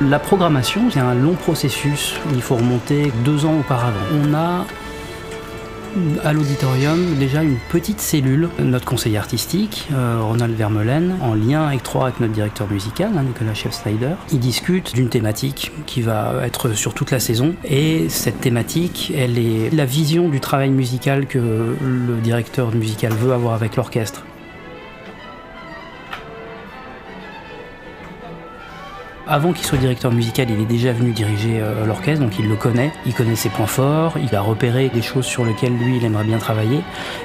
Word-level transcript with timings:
La 0.00 0.20
programmation, 0.20 0.90
c'est 0.92 1.00
un 1.00 1.14
long 1.14 1.34
processus. 1.34 2.14
Il 2.32 2.40
faut 2.40 2.54
remonter 2.54 3.12
deux 3.24 3.44
ans 3.44 3.58
auparavant. 3.58 3.98
On 4.12 4.32
a 4.32 4.64
à 6.22 6.32
l'auditorium 6.32 7.16
déjà 7.18 7.42
une 7.42 7.56
petite 7.70 8.00
cellule, 8.00 8.48
notre 8.60 8.84
conseiller 8.84 9.18
artistique, 9.18 9.88
euh, 9.92 10.20
Ronald 10.22 10.54
Vermeulen, 10.54 11.16
en 11.20 11.34
lien 11.34 11.70
étroit 11.70 12.04
avec 12.04 12.20
notre 12.20 12.32
directeur 12.32 12.70
musical, 12.70 13.10
hein, 13.16 13.24
Nicolas 13.24 13.54
Chef-Slider. 13.54 14.12
Il 14.30 14.38
discute 14.38 14.94
d'une 14.94 15.08
thématique 15.08 15.72
qui 15.86 16.02
va 16.02 16.34
être 16.44 16.74
sur 16.74 16.94
toute 16.94 17.10
la 17.10 17.18
saison. 17.18 17.54
Et 17.64 18.08
cette 18.08 18.40
thématique, 18.40 19.12
elle 19.16 19.36
est 19.36 19.74
la 19.74 19.84
vision 19.84 20.28
du 20.28 20.38
travail 20.38 20.70
musical 20.70 21.26
que 21.26 21.38
le 21.38 22.20
directeur 22.22 22.72
musical 22.72 23.12
veut 23.12 23.32
avoir 23.32 23.54
avec 23.54 23.74
l'orchestre. 23.74 24.22
Avant 29.30 29.52
qu'il 29.52 29.66
soit 29.66 29.76
directeur 29.76 30.10
musical, 30.10 30.46
il 30.48 30.58
est 30.58 30.64
déjà 30.64 30.90
venu 30.90 31.10
diriger 31.10 31.60
euh, 31.60 31.84
l'orchestre, 31.84 32.24
donc 32.24 32.38
il 32.38 32.48
le 32.48 32.56
connaît, 32.56 32.90
il 33.04 33.12
connaît 33.12 33.36
ses 33.36 33.50
points 33.50 33.66
forts, 33.66 34.14
il 34.16 34.34
a 34.34 34.40
repéré 34.40 34.88
des 34.88 35.02
choses 35.02 35.26
sur 35.26 35.44
lesquelles 35.44 35.76
lui 35.76 35.98
il 35.98 36.04
aimerait 36.06 36.24
bien 36.24 36.38
travailler. 36.38 36.80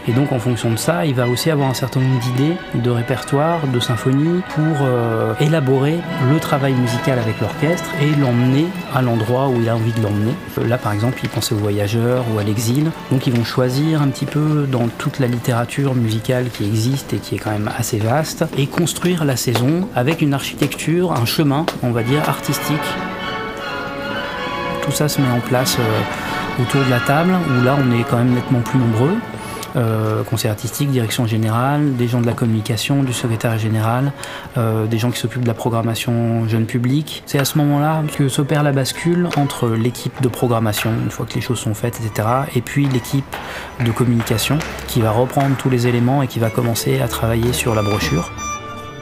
Et 0.09 0.11
donc 0.11 0.33
en 0.33 0.39
fonction 0.39 0.69
de 0.69 0.75
ça, 0.75 1.05
il 1.05 1.15
va 1.15 1.29
aussi 1.29 1.49
avoir 1.49 1.69
un 1.69 1.73
certain 1.73 2.01
nombre 2.01 2.19
d'idées, 2.19 2.57
de 2.75 2.89
répertoires, 2.89 3.65
de 3.67 3.79
symphonies 3.79 4.41
pour 4.49 4.81
euh, 4.81 5.33
élaborer 5.39 5.95
le 6.29 6.39
travail 6.41 6.73
musical 6.73 7.19
avec 7.19 7.39
l'orchestre 7.39 7.89
et 8.01 8.13
l'emmener 8.19 8.65
à 8.93 9.01
l'endroit 9.01 9.47
où 9.47 9.61
il 9.61 9.69
a 9.69 9.75
envie 9.77 9.93
de 9.93 10.01
l'emmener. 10.01 10.33
Là 10.67 10.77
par 10.77 10.91
exemple, 10.91 11.19
il 11.23 11.29
pensait 11.29 11.55
aux 11.55 11.59
voyageurs 11.59 12.25
ou 12.35 12.37
à 12.39 12.43
l'exil. 12.43 12.91
Donc 13.11 13.27
ils 13.27 13.33
vont 13.33 13.45
choisir 13.45 14.01
un 14.01 14.09
petit 14.09 14.25
peu 14.25 14.67
dans 14.69 14.89
toute 14.89 15.19
la 15.19 15.27
littérature 15.27 15.95
musicale 15.95 16.49
qui 16.49 16.65
existe 16.65 17.13
et 17.13 17.17
qui 17.19 17.35
est 17.35 17.39
quand 17.39 17.51
même 17.51 17.71
assez 17.77 17.97
vaste 17.97 18.43
et 18.57 18.67
construire 18.67 19.23
la 19.23 19.37
saison 19.37 19.87
avec 19.95 20.21
une 20.21 20.33
architecture, 20.33 21.13
un 21.13 21.25
chemin, 21.25 21.65
va 21.93 22.03
dire, 22.03 22.27
artistique. 22.27 22.81
Tout 24.83 24.91
ça 24.91 25.07
se 25.07 25.21
met 25.21 25.29
en 25.29 25.39
place 25.39 25.77
euh, 25.79 26.61
autour 26.61 26.83
de 26.83 26.89
la 26.89 26.99
table, 26.99 27.31
où 27.31 27.63
là 27.63 27.77
on 27.79 27.91
est 27.91 28.03
quand 28.03 28.17
même 28.17 28.33
nettement 28.33 28.59
plus 28.59 28.79
nombreux. 28.79 29.15
Euh, 29.75 30.23
conseil 30.23 30.51
artistique, 30.51 30.91
direction 30.91 31.25
générale, 31.25 31.95
des 31.95 32.07
gens 32.07 32.21
de 32.21 32.27
la 32.27 32.33
communication, 32.33 33.01
du 33.01 33.13
secrétaire 33.13 33.57
général, 33.57 34.11
euh, 34.57 34.85
des 34.85 34.99
gens 34.99 35.09
qui 35.09 35.19
s'occupent 35.19 35.43
de 35.43 35.47
la 35.47 35.55
programmation 35.55 36.47
jeune 36.47 36.65
public. 36.65 37.23
C'est 37.25 37.39
à 37.39 37.45
ce 37.45 37.57
moment-là 37.57 38.03
que 38.15 38.27
s'opère 38.27 38.61
la 38.61 38.71
bascule 38.71 39.29
entre 39.35 39.69
l'équipe 39.69 40.21
de 40.21 40.27
programmation, 40.27 40.91
une 41.03 41.09
fois 41.09 41.25
que 41.25 41.33
les 41.33 41.41
choses 41.41 41.59
sont 41.59 41.73
faites, 41.73 41.99
etc., 41.99 42.27
et 42.55 42.61
puis 42.61 42.85
l'équipe 42.87 43.35
de 43.83 43.91
communication 43.91 44.59
qui 44.87 45.01
va 45.01 45.11
reprendre 45.11 45.55
tous 45.57 45.69
les 45.69 45.87
éléments 45.87 46.21
et 46.21 46.27
qui 46.27 46.39
va 46.39 46.49
commencer 46.49 47.01
à 47.01 47.07
travailler 47.07 47.51
sur 47.51 47.73
la 47.73 47.81
brochure. 47.81 48.52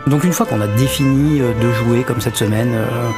Donc 0.08 0.24
une 0.24 0.34
fois 0.34 0.48
qu'on 0.48 0.62
a 0.62 0.68
défini 0.68 1.42
euh, 1.42 1.54
de 1.62 1.72
jouer, 1.72 2.04
comme 2.04 2.22
cette 2.22 2.36
semaine, 2.36 2.74
euh, 2.74 3.10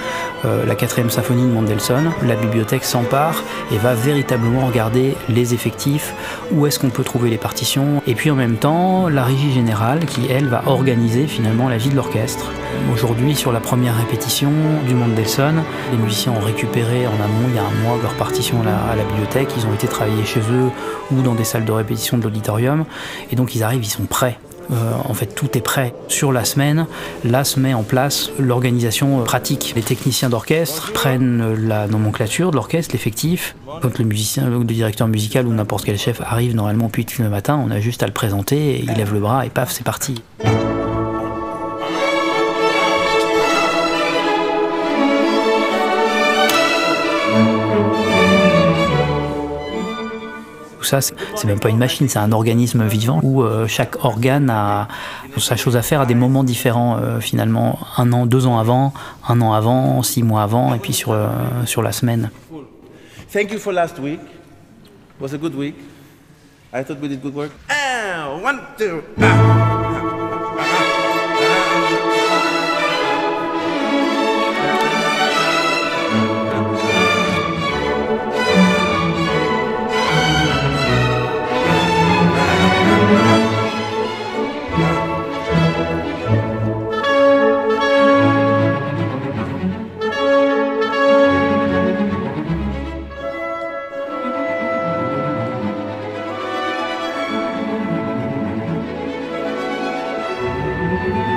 euh, 0.45 0.65
la 0.65 0.75
quatrième 0.75 1.09
symphonie 1.09 1.43
de 1.43 1.53
Mendelssohn, 1.53 2.11
la 2.23 2.35
bibliothèque 2.35 2.83
s'empare 2.83 3.41
et 3.71 3.77
va 3.77 3.93
véritablement 3.93 4.67
regarder 4.67 5.15
les 5.29 5.53
effectifs, 5.53 6.13
où 6.51 6.67
est-ce 6.67 6.79
qu'on 6.79 6.89
peut 6.89 7.05
trouver 7.05 7.29
les 7.29 7.37
partitions, 7.37 8.01
et 8.05 8.15
puis 8.15 8.29
en 8.31 8.35
même 8.35 8.57
temps 8.57 9.07
la 9.07 9.23
régie 9.23 9.53
générale 9.53 10.05
qui, 10.05 10.27
elle, 10.29 10.47
va 10.47 10.63
organiser 10.65 11.25
finalement 11.25 11.69
la 11.69 11.77
vie 11.77 11.89
de 11.89 11.95
l'orchestre. 11.95 12.51
Aujourd'hui, 12.91 13.33
sur 13.33 13.53
la 13.53 13.61
première 13.61 13.95
répétition 13.95 14.51
du 14.85 14.93
Mendelssohn, 14.93 15.63
les 15.91 15.97
musiciens 15.97 16.33
ont 16.33 16.45
récupéré 16.45 17.07
en 17.07 17.23
amont, 17.23 17.47
il 17.47 17.55
y 17.55 17.59
a 17.59 17.63
un 17.63 17.83
mois, 17.83 17.97
leur 18.01 18.13
partition 18.15 18.61
à 18.61 18.65
la, 18.65 18.77
à 18.91 18.95
la 18.97 19.03
bibliothèque, 19.05 19.49
ils 19.57 19.65
ont 19.65 19.73
été 19.73 19.87
travailler 19.87 20.25
chez 20.25 20.41
eux 20.41 20.69
ou 21.11 21.21
dans 21.21 21.35
des 21.35 21.45
salles 21.45 21.65
de 21.65 21.71
répétition 21.71 22.17
de 22.17 22.23
l'auditorium, 22.23 22.83
et 23.31 23.37
donc 23.37 23.55
ils 23.55 23.63
arrivent, 23.63 23.85
ils 23.85 23.89
sont 23.89 24.05
prêts 24.05 24.37
euh, 24.71 24.93
en 25.03 25.13
fait, 25.13 25.27
tout 25.27 25.57
est 25.57 25.61
prêt. 25.61 25.93
Sur 26.07 26.31
la 26.31 26.45
semaine, 26.45 26.87
là 27.23 27.43
se 27.43 27.59
met 27.59 27.73
en 27.73 27.83
place 27.83 28.31
l'organisation 28.39 29.21
euh, 29.21 29.23
pratique. 29.23 29.73
Les 29.75 29.81
techniciens 29.81 30.29
d'orchestre 30.29 30.91
prennent 30.93 31.41
euh, 31.41 31.55
la 31.55 31.87
nomenclature 31.87 32.51
de 32.51 32.55
l'orchestre, 32.55 32.93
l'effectif. 32.93 33.55
Quand 33.81 33.97
le 33.97 34.05
musicien, 34.05 34.49
le 34.49 34.63
directeur 34.63 35.07
musical 35.07 35.47
ou 35.47 35.53
n'importe 35.53 35.85
quel 35.85 35.97
chef 35.97 36.21
arrive 36.21 36.55
normalement 36.55 36.89
puis 36.89 37.05
le 37.19 37.29
matin, 37.29 37.59
on 37.65 37.71
a 37.71 37.79
juste 37.79 38.03
à 38.03 38.05
le 38.05 38.13
présenter, 38.13 38.79
il 38.79 38.93
lève 38.93 39.13
le 39.13 39.19
bras 39.19 39.45
et 39.45 39.49
paf, 39.49 39.71
c'est 39.71 39.83
parti. 39.83 40.21
C'est 51.01 51.45
même 51.45 51.59
pas 51.59 51.69
une 51.69 51.77
machine, 51.77 52.07
c'est 52.07 52.19
un 52.19 52.31
organisme 52.31 52.85
vivant 52.85 53.19
où 53.23 53.43
euh, 53.43 53.67
chaque 53.67 54.03
organe 54.03 54.49
a 54.49 54.87
sa 55.37 55.55
chose 55.55 55.75
à 55.75 55.81
faire 55.81 56.01
à 56.01 56.05
des 56.05 56.15
moments 56.15 56.43
différents 56.43 56.97
euh, 56.97 57.19
finalement. 57.19 57.79
Un 57.97 58.11
an, 58.13 58.25
deux 58.25 58.45
ans 58.45 58.59
avant, 58.59 58.93
un 59.27 59.41
an 59.41 59.53
avant, 59.53 60.03
six 60.03 60.23
mois 60.23 60.43
avant, 60.43 60.73
et 60.73 60.79
puis 60.79 60.93
sur, 60.93 61.11
euh, 61.11 61.27
sur 61.65 61.81
la 61.81 61.91
semaine. 61.91 62.29
Thank 63.31 63.51
you 63.51 63.59
for 63.59 63.73
last 63.73 63.97
week. 63.99 64.19
It 64.21 65.21
was 65.21 65.33
a 65.33 65.37
good 65.37 65.55
week. 65.55 65.75
I 66.73 66.83
thought 66.83 66.99
we 67.01 67.09
did 67.09 67.21
good 67.21 67.35
work. 67.35 67.51
And 67.69 68.43
one, 68.43 68.59
two. 68.77 69.01
C'est 101.03 101.32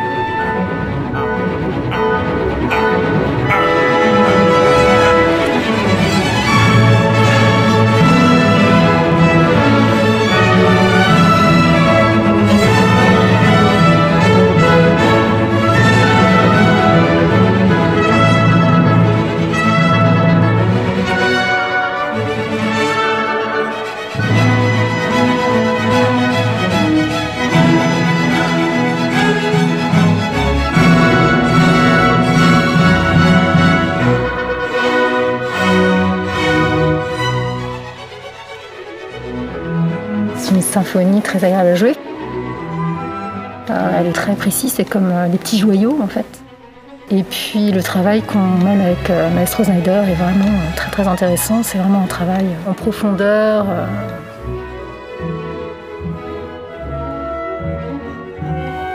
très 44.26 44.34
précise, 44.34 44.72
c'est 44.74 44.84
comme 44.88 45.10
euh, 45.12 45.28
des 45.28 45.38
petits 45.38 45.58
joyaux 45.58 45.96
en 46.02 46.08
fait. 46.08 46.26
Et 47.12 47.22
puis 47.22 47.70
le 47.70 47.80
travail 47.82 48.22
qu'on 48.22 48.40
mène 48.40 48.80
avec 48.80 49.08
euh, 49.10 49.30
Maestro 49.30 49.62
Snyder 49.62 50.02
est 50.10 50.14
vraiment 50.14 50.46
euh, 50.46 50.74
très 50.74 50.90
très 50.90 51.06
intéressant. 51.06 51.62
C'est 51.62 51.78
vraiment 51.78 52.02
un 52.02 52.08
travail 52.08 52.46
en 52.68 52.72
profondeur. 52.72 53.66
euh, 53.68 53.86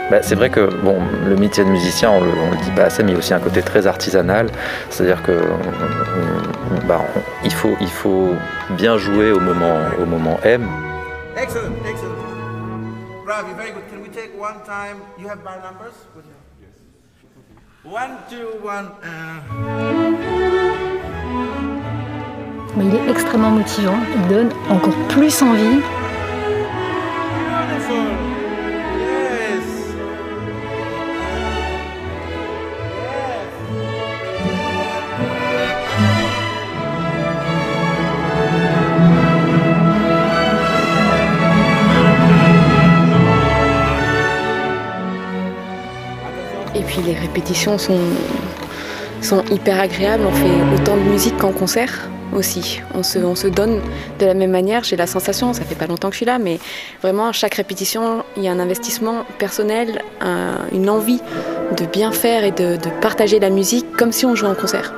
Bah, 0.10 0.18
c'est 0.22 0.36
vrai 0.36 0.50
que 0.50 0.70
bon, 0.84 0.98
le 1.26 1.38
métier 1.38 1.64
de 1.64 1.70
musicien, 1.70 2.12
on 2.12 2.20
le, 2.20 2.32
on 2.46 2.52
le 2.52 2.58
dit 2.58 2.72
pas 2.72 2.84
assez, 2.84 3.02
mais 3.02 3.12
il 3.12 3.14
y 3.14 3.16
a 3.16 3.20
aussi 3.20 3.34
un 3.34 3.40
côté 3.40 3.62
très 3.62 3.88
artisanal. 3.88 4.48
C'est-à-dire 4.90 5.24
que 5.24 5.32
on- 5.32 6.76
on- 6.76 6.86
bah, 6.86 7.00
on- 7.16 7.22
il, 7.46 7.54
faut, 7.54 7.78
il 7.80 7.88
faut 7.88 8.36
bien 8.72 8.98
jouer 8.98 9.32
au 9.32 9.40
moment, 9.40 9.78
au 10.02 10.06
moment 10.06 10.38
M. 10.44 10.68
Excellent, 11.42 11.64
excellent. 11.90 12.21
Ravi, 13.32 13.54
very 13.54 13.72
good. 13.72 13.88
Can 13.88 14.02
we 14.02 14.10
take 14.10 14.38
one 14.38 14.62
time? 14.66 15.02
You 15.18 15.30
have 15.30 15.42
bar 15.42 15.62
numbers? 15.62 15.94
Yes. 16.60 16.76
One, 17.82 18.18
two, 18.30 18.60
one. 18.62 18.88
Uh... 19.02 19.40
mais 22.76 22.86
il 22.88 22.96
est 22.96 23.10
extrêmement 23.10 23.52
motivant. 23.52 23.96
Il 24.16 24.28
donne 24.28 24.50
encore 24.70 24.94
plus 25.08 25.42
envie. 25.42 25.80
Répétitions 47.32 47.78
sont, 47.78 48.00
sont 49.22 49.44
hyper 49.52 49.80
agréables. 49.80 50.24
On 50.28 50.34
fait 50.34 50.76
autant 50.82 50.98
de 50.98 51.04
musique 51.04 51.38
qu'en 51.38 51.54
concert 51.54 52.10
aussi. 52.36 52.82
On 52.94 53.04
se, 53.04 53.20
on 53.20 53.36
se 53.36 53.48
donne 53.48 53.80
de 54.20 54.26
la 54.26 54.34
même 54.34 54.52
manière. 54.52 54.84
J'ai 54.84 54.98
la 54.98 55.08
sensation, 55.08 55.54
ça 55.54 55.64
fait 55.64 55.76
pas 55.76 55.88
longtemps 55.88 56.10
que 56.10 56.14
je 56.14 56.18
suis 56.18 56.26
là, 56.26 56.40
mais 56.40 56.60
vraiment 57.02 57.28
à 57.28 57.32
chaque 57.32 57.56
répétition, 57.56 58.24
il 58.36 58.44
y 58.44 58.50
a 58.50 58.52
un 58.52 58.60
investissement 58.60 59.26
personnel, 59.38 60.02
une 60.72 60.90
envie 60.90 61.22
de 61.78 61.86
bien 61.86 62.12
faire 62.12 62.44
et 62.44 62.52
de, 62.52 62.78
partager 63.02 63.40
la 63.40 63.50
musique 63.50 63.86
comme 63.98 64.12
si 64.12 64.26
on 64.26 64.36
jouait 64.36 64.50
en 64.50 64.56
concert, 64.56 64.94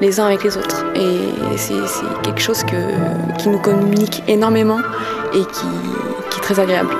les 0.00 0.20
uns 0.20 0.26
avec 0.26 0.44
les 0.44 0.56
autres. 0.56 0.84
Et 0.94 1.56
c'est 1.56 1.74
quelque 2.22 2.40
chose 2.40 2.62
que, 2.64 3.38
qui 3.38 3.48
nous 3.48 3.58
communique 3.58 4.22
énormément 4.28 4.80
et 5.34 5.40
qui, 5.40 5.66
qui 6.30 6.38
est 6.38 6.42
très 6.42 6.60
agréable. 6.60 6.94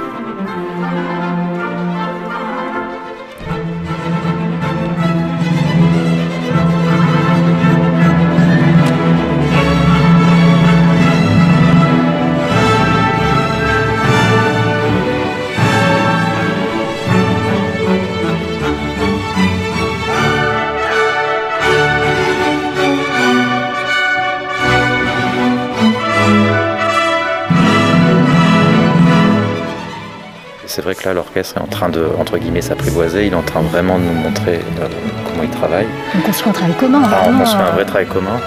L'orchestre 31.14 31.58
est 31.58 31.60
en 31.60 31.66
train 31.66 31.88
de, 31.88 32.06
entre 32.18 32.38
guillemets, 32.38 32.62
s'apprivoiser. 32.62 33.26
Il 33.26 33.32
est 33.32 33.36
en 33.36 33.42
train 33.42 33.62
vraiment 33.62 33.98
de 33.98 34.04
nous 34.04 34.14
montrer 34.14 34.60
euh, 34.80 34.88
comment 35.26 35.42
il 35.42 35.50
travaille. 35.50 35.86
On 36.16 36.20
construit 36.20 36.50
un 36.50 36.52
travail 36.52 36.76
commun. 36.76 37.02
Ah, 37.04 37.24
on 37.28 37.38
construit 37.38 37.62
un 37.62 37.72
vrai 37.72 37.84
travail 37.84 38.06
commun 38.06 38.40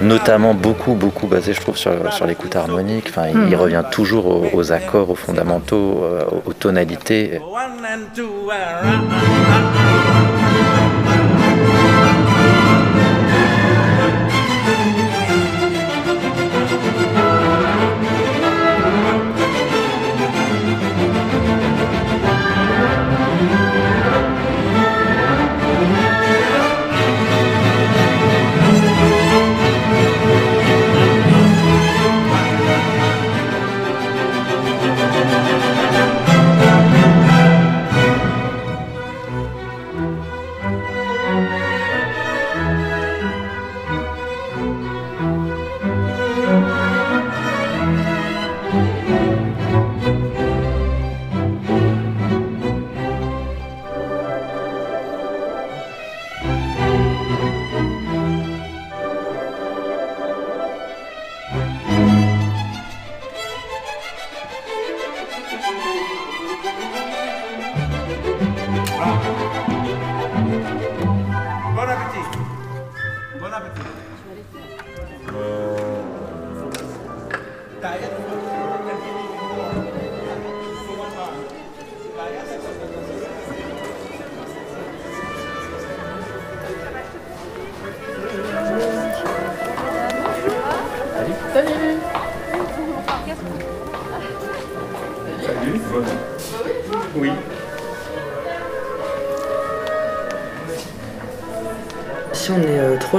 notamment 0.00 0.54
beaucoup, 0.54 0.94
beaucoup 0.94 1.26
basé, 1.26 1.52
je 1.52 1.60
trouve, 1.60 1.76
sur, 1.76 2.12
sur 2.12 2.26
l'écoute 2.26 2.56
harmonique. 2.56 3.06
Enfin, 3.08 3.28
il, 3.28 3.36
hmm. 3.36 3.54
revient 3.54 3.84
toujours 3.90 4.52
aux, 4.52 4.72
accords, 4.72 5.10
aux 5.10 5.14
fondamentaux, 5.14 6.02
euh, 6.02 6.24
aux 6.44 6.52
tonalités. 6.52 7.40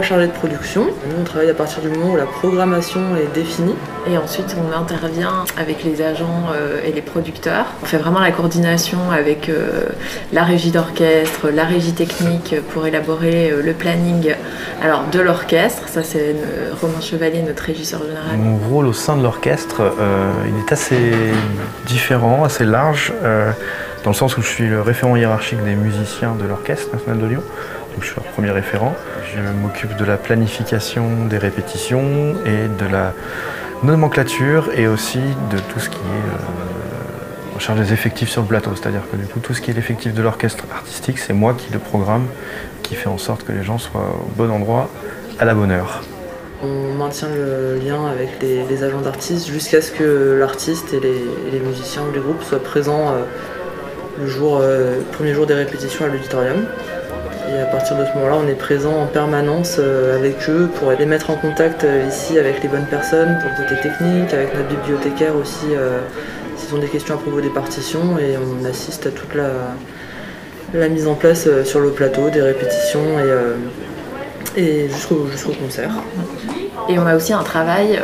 Chargé 0.04 0.28
de 0.28 0.32
production. 0.32 0.84
Nous, 0.84 1.16
on 1.20 1.24
travaille 1.24 1.50
à 1.50 1.54
partir 1.54 1.82
du 1.82 1.90
moment 1.90 2.14
où 2.14 2.16
la 2.16 2.26
programmation 2.26 3.02
est 3.16 3.34
définie. 3.34 3.76
Et 4.08 4.18
ensuite, 4.18 4.56
on 4.60 4.78
intervient 4.78 5.46
avec 5.58 5.84
les 5.84 6.02
agents 6.02 6.44
euh, 6.54 6.80
et 6.86 6.92
les 6.92 7.02
producteurs. 7.02 7.66
On 7.82 7.86
fait 7.86 7.98
vraiment 7.98 8.20
la 8.20 8.32
coordination 8.32 9.00
avec 9.12 9.50
euh, 9.50 9.88
la 10.32 10.44
régie 10.44 10.70
d'orchestre, 10.70 11.50
la 11.50 11.64
régie 11.64 11.94
technique 11.94 12.56
pour 12.72 12.86
élaborer 12.86 13.50
euh, 13.50 13.64
le 13.64 13.74
planning 13.74 14.36
alors, 14.84 15.06
de 15.12 15.20
l'orchestre. 15.20 15.88
Ça, 15.88 16.04
c'est 16.04 16.36
Romain 16.80 17.02
Chevalier, 17.02 17.42
notre 17.42 17.64
régisseur 17.64 18.02
général. 18.02 18.38
Mon 18.38 18.58
rôle 18.58 18.86
au 18.86 18.94
sein 18.94 19.18
de 19.18 19.24
l'orchestre, 19.24 19.82
il 20.48 20.60
est 20.60 20.72
assez 20.72 21.12
différent, 21.88 22.44
assez 22.44 22.66
large, 22.66 23.14
dans 24.04 24.12
le 24.12 24.16
sens 24.16 24.38
où 24.38 24.42
je 24.42 24.48
suis 24.48 24.68
le 24.68 24.82
référent 24.82 25.16
hiérarchique 25.16 25.64
des 25.64 25.76
musiciens 25.76 26.36
de 26.36 26.46
l'Orchestre 26.46 26.94
national 26.94 27.20
de 27.20 27.26
Lyon. 27.26 27.44
Je 28.02 28.06
suis 28.06 28.16
leur 28.16 28.26
premier 28.34 28.52
référent. 28.52 28.94
Je 29.34 29.42
m'occupe 29.62 29.96
de 29.96 30.06
la 30.06 30.18
planification 30.18 31.26
des 31.26 31.38
répétitions 31.38 32.36
et 32.46 32.68
de 32.68 32.92
la 32.92 33.14
nomenclature 33.84 34.70
et 34.76 34.88
aussi 34.88 35.20
de 35.20 35.58
tout 35.58 35.80
ce 35.80 35.90
qui 35.90 35.98
est 35.98 37.70
euh, 37.70 37.76
des 37.76 37.94
effectifs 37.94 38.30
sur 38.30 38.42
le 38.42 38.48
plateau. 38.48 38.72
C'est-à-dire 38.76 39.02
que 39.12 39.18
du 39.18 39.26
coup, 39.26 39.40
tout 39.40 39.54
ce 39.54 39.62
qui 39.62 39.72
est 39.72 39.74
l'effectif 39.74 40.14
de 40.14 40.22
l'orchestre 40.22 40.66
artistique, 40.74 41.20
c'est 41.20 41.34
moi 41.34 41.54
qui 41.54 41.72
le 41.72 41.80
programme, 41.80 42.28
qui 42.84 42.96
fait 42.96 43.10
en 43.10 43.18
sorte 43.18 43.44
que 43.44 43.52
les 43.52 43.64
gens 43.64 43.78
soient 43.78 44.16
au 44.22 44.30
bon 44.36 44.52
endroit, 44.52 44.90
à 45.40 45.46
la 45.46 45.54
bonne 45.54 45.72
heure. 45.72 46.04
On 46.64 46.94
maintient 46.94 47.30
le 47.30 47.78
lien 47.78 48.08
avec 48.08 48.42
les, 48.42 48.84
agents 48.84 49.02
d'artistes 49.02 49.48
jusqu'à 49.48 49.82
ce 49.82 49.92
que 49.92 50.38
l'artiste 50.40 50.94
et 50.94 51.00
les, 51.00 51.60
musiciens 51.60 52.04
ou 52.04 52.14
les 52.14 52.20
groupes 52.20 52.44
soient 52.44 52.64
présents 52.64 53.10
euh, 53.10 53.24
le 54.20 54.30
euh, 54.42 55.02
premier 55.12 55.34
jour 55.34 55.46
des 55.46 55.54
répétitions 55.54 56.06
à 56.06 56.08
l'auditorium. 56.08 56.66
Et 57.48 57.60
à 57.60 57.66
partir 57.66 57.96
de 57.98 58.06
ce 58.06 58.14
moment-là, 58.14 58.38
on 58.44 58.48
est 58.48 58.56
présent 58.56 58.94
en 58.94 59.06
permanence 59.06 59.76
euh, 59.78 60.18
avec 60.18 60.50
eux 60.50 60.70
pour 60.80 60.92
les 60.92 61.06
mettre 61.06 61.30
en 61.30 61.36
contact 61.36 61.84
euh, 61.84 62.08
ici 62.08 62.40
avec 62.40 62.64
les 62.64 62.70
bonnes 62.70 62.88
personnes 62.88 63.38
pour 63.40 63.50
le 63.50 63.64
côté 63.64 63.82
technique, 63.82 64.34
avec 64.34 64.56
notre 64.56 64.70
bibliothécaire 64.70 65.36
aussi, 65.36 65.68
euh, 65.72 66.00
s'ils 66.58 66.74
ont 66.76 66.80
des 66.80 66.88
questions 66.88 67.16
à 67.16 67.18
propos 67.18 67.42
des 67.42 67.50
partitions. 67.50 68.18
Et 68.18 68.36
on 68.38 68.66
assiste 68.66 69.06
à 69.06 69.12
toute 69.12 69.36
la, 69.36 70.90
mise 70.90 71.08
en 71.08 71.14
place 71.14 71.48
sur 71.64 71.80
le 71.80 71.92
plateau, 71.92 72.30
des 72.30 72.42
répétitions 72.42 73.20
et, 74.58 74.62
et 74.62 74.90
jusqu'au 74.90 75.28
concert. 75.62 75.92
Et 76.90 77.00
on 77.00 77.06
a 77.06 77.16
aussi 77.16 77.32
un 77.32 77.44
travail 77.44 78.00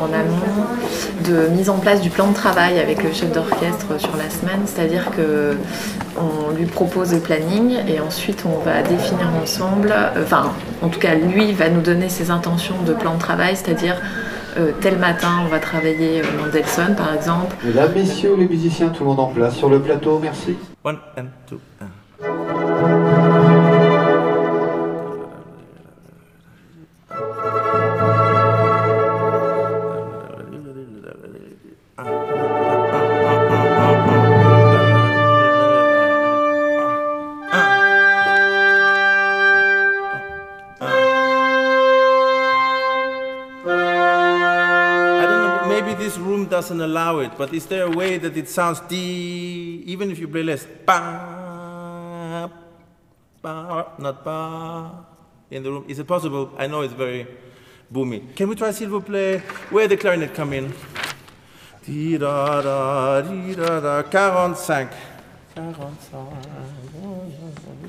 en 0.00 0.04
amont 0.04 0.68
de 1.28 1.48
mise 1.48 1.68
en 1.70 1.78
place 1.78 2.00
du 2.00 2.10
plan 2.10 2.28
de 2.28 2.34
travail 2.34 2.78
avec 2.78 3.02
le 3.02 3.12
chef 3.12 3.32
d'orchestre 3.32 3.98
sur 3.98 4.16
la 4.16 4.30
semaine, 4.30 4.62
c'est-à-dire 4.66 5.10
que 5.16 5.56
on 6.20 6.54
lui 6.54 6.66
propose 6.66 7.12
le 7.12 7.20
planning 7.20 7.76
et 7.86 8.00
ensuite 8.00 8.44
on 8.46 8.58
va 8.58 8.82
définir 8.82 9.28
ensemble, 9.40 9.92
euh, 9.92 10.22
enfin 10.22 10.52
en 10.82 10.88
tout 10.88 11.00
cas 11.00 11.14
lui 11.14 11.52
va 11.52 11.68
nous 11.68 11.80
donner 11.80 12.08
ses 12.08 12.30
intentions 12.30 12.82
de 12.86 12.92
plan 12.92 13.14
de 13.14 13.20
travail, 13.20 13.56
c'est-à-dire 13.56 13.96
euh, 14.56 14.72
tel 14.80 14.98
matin 14.98 15.42
on 15.44 15.48
va 15.48 15.58
travailler 15.58 16.20
euh, 16.20 16.24
Mendelssohn 16.38 16.94
par 16.96 17.14
exemple. 17.14 17.56
Mesdames, 17.64 17.92
messieurs, 17.94 18.36
les 18.36 18.48
musiciens, 18.48 18.88
tout 18.88 19.04
le 19.04 19.10
monde 19.10 19.20
en 19.20 19.28
place 19.28 19.56
sur 19.56 19.68
le 19.68 19.80
plateau, 19.80 20.18
merci. 20.18 20.56
One 20.84 20.98
and 21.16 21.26
two, 21.48 21.58
allow 47.08 47.20
it, 47.20 47.32
but 47.36 47.52
is 47.54 47.66
there 47.66 47.84
a 47.84 47.90
way 47.90 48.18
that 48.18 48.36
it 48.36 48.48
sounds 48.48 48.80
D, 48.80 49.82
even 49.86 50.10
if 50.10 50.18
you 50.18 50.28
play 50.28 50.42
less? 50.42 50.66
Ba, 50.86 52.50
ba, 53.42 53.86
not 53.98 54.24
ba, 54.24 55.06
in 55.50 55.62
the 55.62 55.70
room? 55.70 55.84
Is 55.88 55.98
it 55.98 56.06
possible? 56.06 56.52
I 56.58 56.66
know 56.66 56.82
it's 56.82 56.92
very 56.94 57.26
boomy. 57.92 58.34
Can 58.34 58.48
we 58.48 58.54
try, 58.54 58.70
s'il 58.72 58.88
vous 58.88 59.00
plaît, 59.00 59.40
where 59.70 59.88
the 59.88 59.96
clarinet 59.96 60.34
come 60.34 60.52
in? 60.52 60.72
Di 61.84 62.18
da 62.18 62.60
da, 62.60 63.22
di 63.22 63.54
da 63.54 63.80
da, 63.80 64.02
45. 64.02 64.88
45. 65.54 65.88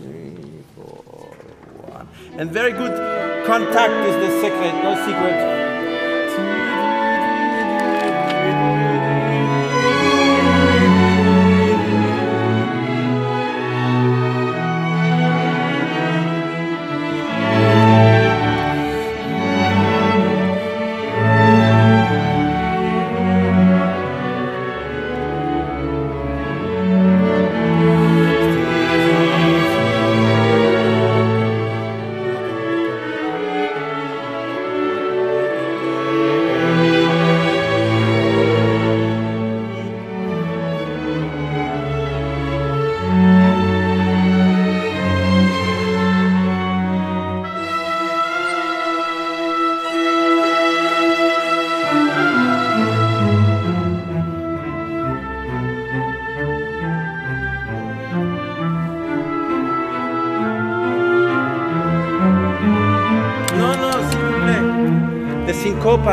Three, 0.02 0.64
four, 0.76 1.04
one. 1.92 2.08
And 2.38 2.52
very 2.52 2.72
good 2.72 2.96
contact 3.46 3.94
is 4.08 4.16
the 4.16 4.42
secret, 4.42 4.74
no 4.84 4.96
secret. 5.06 5.59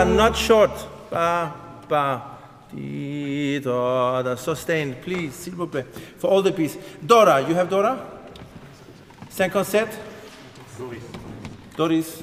Not 0.04 0.36
short. 0.36 0.70
Ba, 1.10 1.54
ba, 1.88 2.22
di, 2.74 3.60
do, 3.60 4.22
da. 4.22 4.36
Sustained, 4.36 4.96
please, 5.02 5.32
s'il 5.34 5.54
vous 5.54 5.66
plaît. 5.66 5.86
For 6.18 6.28
all 6.30 6.42
the 6.42 6.52
piece. 6.52 6.76
Dora, 7.04 7.40
you 7.40 7.54
have 7.54 7.68
Dora? 7.68 7.98
57? 9.30 9.88
Doris. 10.78 11.02
Doris. 11.76 12.22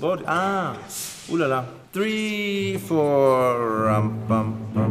Boris. 0.00 0.24
Ah, 0.26 0.76
ooh 1.30 1.36
la 1.36 1.46
la. 1.46 1.64
Three, 1.92 2.76
four, 2.78 3.88
um, 3.88 4.26
bum, 4.28 4.54
bum. 4.74 4.85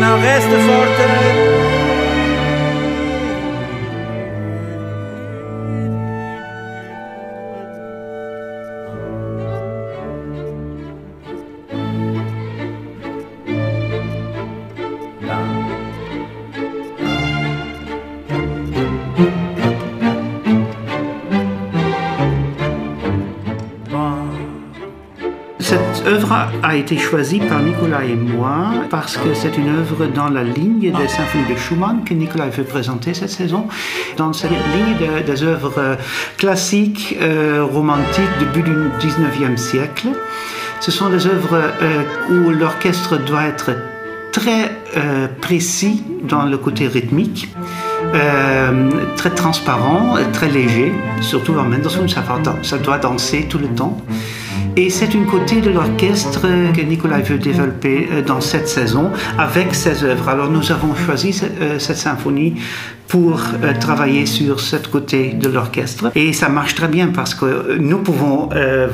não 0.00 0.18
resta 0.18 0.58
fordern. 0.58 1.49
A 26.30 26.76
été 26.76 26.96
choisi 26.96 27.40
par 27.40 27.60
Nicolas 27.60 28.04
et 28.04 28.14
moi 28.14 28.72
parce 28.90 29.16
que 29.16 29.34
c'est 29.34 29.56
une 29.56 29.68
œuvre 29.68 30.06
dans 30.06 30.28
la 30.28 30.42
ligne 30.42 30.92
des 30.92 31.08
symphonies 31.08 31.52
de 31.52 31.56
Schumann 31.56 32.04
que 32.04 32.14
Nicolas 32.14 32.48
veut 32.48 32.64
présenter 32.64 33.14
cette 33.14 33.30
saison, 33.30 33.66
dans 34.16 34.32
cette 34.32 34.50
ligne 34.50 35.24
des 35.24 35.42
œuvres 35.42 35.96
classiques 36.36 37.16
euh, 37.20 37.64
romantiques 37.64 38.30
début 38.38 38.62
du 38.62 38.76
19e 39.06 39.56
siècle. 39.56 40.08
Ce 40.80 40.90
sont 40.90 41.10
des 41.10 41.26
œuvres 41.26 41.60
euh, 41.82 42.02
où 42.30 42.50
l'orchestre 42.50 43.18
doit 43.18 43.44
être 43.44 43.72
très 44.32 44.70
euh, 44.96 45.26
précis 45.40 46.02
dans 46.22 46.44
le 46.44 46.56
côté 46.58 46.86
rythmique. 46.86 47.48
Très 49.16 49.30
transparent, 49.30 50.16
très 50.32 50.48
léger, 50.48 50.92
surtout 51.20 51.54
en 51.54 51.64
Mendelssohn, 51.64 52.08
ça, 52.08 52.24
ça 52.62 52.78
doit 52.78 52.98
danser 52.98 53.46
tout 53.48 53.58
le 53.58 53.68
temps. 53.68 53.96
Et 54.76 54.88
c'est 54.88 55.14
une 55.14 55.26
côté 55.26 55.60
de 55.60 55.70
l'orchestre 55.70 56.42
que 56.42 56.80
Nicolas 56.80 57.18
veut 57.18 57.38
développer 57.38 58.08
euh, 58.10 58.22
dans 58.22 58.40
cette 58.40 58.68
saison 58.68 59.10
avec 59.36 59.74
ses 59.74 60.04
œuvres. 60.04 60.28
Alors 60.28 60.48
nous 60.48 60.70
avons 60.70 60.94
choisi 60.94 61.38
euh, 61.60 61.78
cette 61.78 61.96
symphonie 61.96 62.54
pour 63.08 63.40
euh, 63.62 63.72
travailler 63.78 64.26
sur 64.26 64.60
ce 64.60 64.76
côté 64.76 65.30
de 65.32 65.48
l'orchestre. 65.48 66.12
Et 66.14 66.32
ça 66.32 66.48
marche 66.48 66.76
très 66.76 66.88
bien 66.88 67.08
parce 67.08 67.34
que 67.34 67.76
nous 67.78 67.98
pouvons 67.98 68.48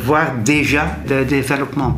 voir 0.04 0.32
déjà 0.44 0.86
le 1.08 1.24
développement. 1.24 1.96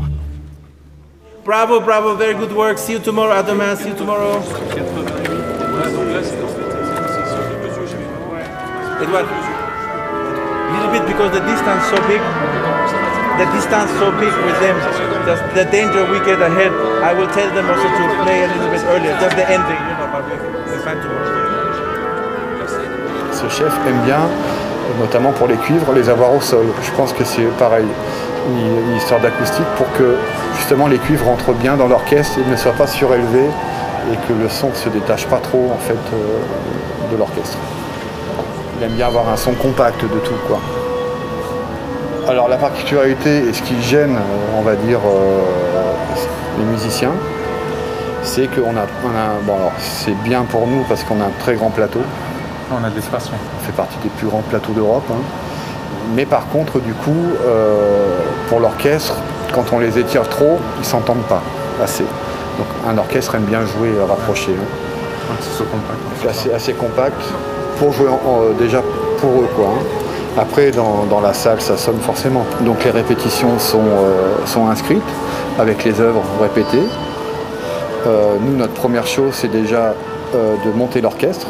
Bravo, 1.45 1.81
bravo, 1.81 2.15
very 2.15 2.35
good 2.35 2.53
work. 2.53 2.79
See 2.79 2.93
you 2.93 2.99
tomorrow, 2.99 3.43
demain, 3.43 3.75
see 3.77 3.89
you 3.89 3.95
tomorrow. 3.95 4.43
Edward, 8.99 9.27
a 9.27 10.71
little 10.75 10.91
bit 10.91 11.07
because 11.07 11.31
the 11.33 11.41
distance 11.47 11.85
so 11.91 11.97
big. 12.09 12.23
the 13.39 13.47
distance 13.55 13.91
so 14.03 14.11
big 14.19 14.35
with 14.43 14.59
them, 14.59 14.75
just 15.23 15.43
the 15.55 15.65
danger 15.71 16.03
we 16.11 16.19
get 16.27 16.43
ahead. 16.43 16.73
I 17.07 17.15
will 17.15 17.31
tell 17.31 17.47
them 17.55 17.71
also 17.71 17.87
to 17.87 18.05
play 18.27 18.43
a 18.43 18.49
little 18.51 18.71
bit 18.75 18.83
earlier, 18.91 19.15
just 19.23 19.37
the 19.37 19.47
ending, 19.47 19.79
you 19.79 19.95
know, 19.95 20.11
but 20.11 20.27
we 20.27 20.35
Ce 23.31 23.49
chef 23.49 23.73
aime 23.87 24.03
bien, 24.05 24.27
notamment 24.99 25.31
pour 25.31 25.47
les 25.47 25.57
cuivres, 25.57 25.93
les 25.93 26.09
avoir 26.09 26.35
au 26.35 26.41
sol. 26.41 26.67
Je 26.83 26.91
pense 26.97 27.13
que 27.13 27.23
c'est 27.23 27.47
pareil, 27.59 27.87
une 28.49 28.97
histoire 28.97 29.21
d'acoustique 29.21 29.71
pour 29.77 29.87
que 29.93 30.17
justement 30.57 30.89
les 30.89 30.99
cuivres 30.99 31.29
entrent 31.29 31.53
bien 31.53 31.77
dans 31.77 31.87
l'orchestre 31.87 32.41
et 32.41 32.51
ne 32.51 32.57
soient 32.57 32.73
pas 32.73 32.89
surélevés 32.89 33.51
et 34.13 34.17
que 34.27 34.33
le 34.33 34.49
son 34.49 34.71
ne 34.71 34.75
se 34.75 34.89
détache 34.89 35.27
pas 35.27 35.39
trop 35.39 35.71
en 35.73 35.79
fait 35.79 35.93
euh, 35.93 37.13
de 37.13 37.17
l'orchestre. 37.17 37.59
Il 38.79 38.85
aime 38.85 38.93
bien 38.93 39.09
avoir 39.09 39.29
un 39.29 39.37
son 39.37 39.55
compact 39.55 40.03
de 40.03 40.21
tout 40.21 40.37
quoi. 40.47 40.61
Alors 42.29 42.49
la 42.49 42.59
particularité 42.59 43.49
et 43.49 43.53
ce 43.53 43.61
qui 43.63 43.83
gêne, 43.83 44.15
euh, 44.15 44.57
on 44.57 44.63
va 44.63 44.77
dire, 44.77 45.01
euh, 45.05 45.41
les 46.59 46.65
musiciens, 46.65 47.13
c'est 48.23 48.47
qu'on 48.47 48.77
a, 48.77 48.87
bon 49.43 49.57
c'est 49.79 50.15
bien 50.23 50.43
pour 50.43 50.69
nous 50.69 50.85
parce 50.89 51.03
qu'on 51.03 51.21
a 51.21 51.25
un 51.25 51.33
très 51.41 51.57
grand 51.57 51.71
plateau. 51.71 51.99
On 52.71 52.85
a 52.85 52.91
de 52.91 52.95
l'espace. 52.95 53.29
On 53.33 53.67
fait 53.67 53.73
partie 53.73 53.97
des 54.05 54.11
plus 54.11 54.29
grands 54.29 54.43
plateaux 54.43 54.73
d'Europe. 54.73 55.11
Hein. 55.11 55.23
Mais 56.15 56.25
par 56.25 56.47
contre, 56.49 56.79
du 56.79 56.93
coup, 56.93 57.33
euh, 57.45 58.19
pour 58.49 58.61
l'orchestre, 58.61 59.17
quand 59.53 59.73
on 59.73 59.81
les 59.81 59.99
étire 59.99 60.29
trop, 60.29 60.61
ils 60.79 60.85
s'entendent 60.85 61.27
pas 61.29 61.43
assez. 61.83 62.05
Donc 62.05 62.69
un 62.89 62.97
orchestre 62.97 63.35
aime 63.35 63.45
bien 63.45 63.63
jouer 63.67 63.91
rapproché. 64.09 64.53
Hein. 64.53 65.35
c'est 65.41 65.69
compact. 65.69 65.99
C'est 66.23 66.29
assez, 66.29 66.53
assez, 66.53 66.73
compact 66.75 67.23
pour 67.79 67.93
jouer 67.93 68.09
déjà 68.59 68.83
pour 69.21 69.31
eux 69.31 69.49
quoi. 69.57 69.67
Hein. 69.67 69.99
Après, 70.39 70.71
dans, 70.71 71.21
la 71.21 71.35
salle, 71.35 71.61
ça 71.61 71.77
sonne 71.77 71.99
forcément. 71.99 72.47
Donc 72.61 72.85
les 72.85 72.93
répétitions 72.93 73.59
sont, 73.59 73.83
euh, 73.83 74.47
sont 74.47 74.69
inscrites 74.69 75.03
avec 75.59 75.85
les 75.85 76.01
œuvres 76.01 76.23
répétées. 76.41 76.87
Euh, 78.07 78.37
nous, 78.41 78.57
notre 78.57 78.75
première 78.75 79.09
chose, 79.09 79.35
c'est 79.35 79.51
déjà 79.51 79.95
euh, 80.37 80.55
de 80.65 80.71
monter 80.71 81.01
l'orchestre, 81.01 81.49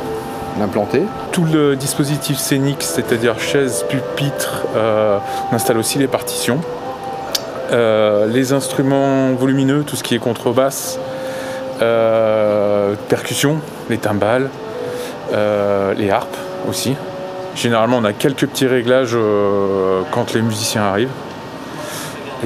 l'implanter. 0.58 1.02
Tout 1.32 1.44
le 1.44 1.76
dispositif 1.76 2.38
scénique, 2.38 2.82
c'est-à-dire 2.82 3.38
chaises, 3.38 3.84
pupitres, 3.90 4.64
on 4.74 5.54
installe 5.54 5.76
aussi 5.76 5.98
les 5.98 6.08
partitions. 6.08 6.60
les 7.70 8.52
instruments 8.54 9.34
volumineux, 9.34 9.82
tout 9.82 9.96
ce 9.96 10.02
qui 10.02 10.14
est 10.14 10.18
contrebasse, 10.18 10.98
percussion, 13.08 13.58
les 13.90 13.98
timbales, 13.98 14.48
les 15.32 16.10
harpes 16.10 16.36
aussi. 16.68 16.96
Généralement, 17.54 17.98
on 17.98 18.04
a 18.04 18.12
quelques 18.12 18.46
petits 18.46 18.66
réglages 18.66 19.16
quand 20.12 20.32
les 20.34 20.42
musiciens 20.42 20.82
arrivent. 20.82 21.08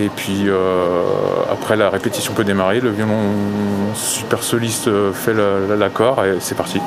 Et 0.01 0.09
puis 0.09 0.49
après 1.51 1.77
la 1.77 1.91
répétition 1.91 2.33
peut 2.33 2.45
démarrer, 2.45 2.81
le 2.81 2.91
violon 2.91 3.21
super 3.95 4.43
soliste 4.43 4.91
fait 5.13 5.35
l'accord 5.35 6.25
et 6.25 6.37
c'est 6.41 6.57
parti. 6.57 6.81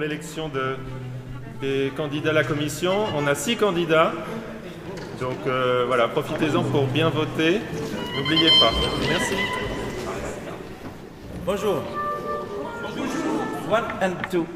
L'élection 0.00 0.48
de, 0.48 0.76
des 1.60 1.92
candidats 1.96 2.30
à 2.30 2.32
la 2.32 2.44
commission. 2.44 3.06
On 3.16 3.26
a 3.26 3.34
six 3.34 3.56
candidats. 3.56 4.12
Donc 5.20 5.36
euh, 5.46 5.84
voilà, 5.86 6.08
profitez-en 6.08 6.62
pour 6.64 6.86
bien 6.86 7.10
voter. 7.10 7.60
N'oubliez 8.16 8.48
pas. 8.60 8.72
Merci. 9.08 9.34
Bonjour. 11.44 11.82
Bonjour. 12.82 13.70
One 13.70 13.84
and 14.02 14.30
two. 14.30 14.46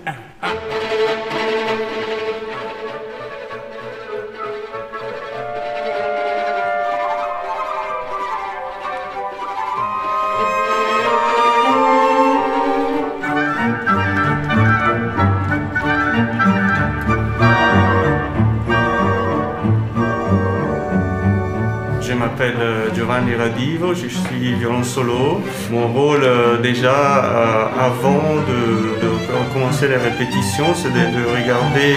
Giovanni 22.94 23.34
Radivo, 23.34 23.94
je 23.94 24.08
suis 24.08 24.54
violon 24.54 24.84
solo. 24.84 25.40
Mon 25.70 25.88
rôle 25.88 26.24
euh, 26.24 26.58
déjà 26.58 27.24
euh, 27.24 27.66
avant 27.78 28.34
de, 28.46 29.04
commencer 29.52 29.88
les 29.88 29.96
répétitions, 29.96 30.74
c'est 30.74 30.92
de, 30.92 31.24
regarder 31.36 31.94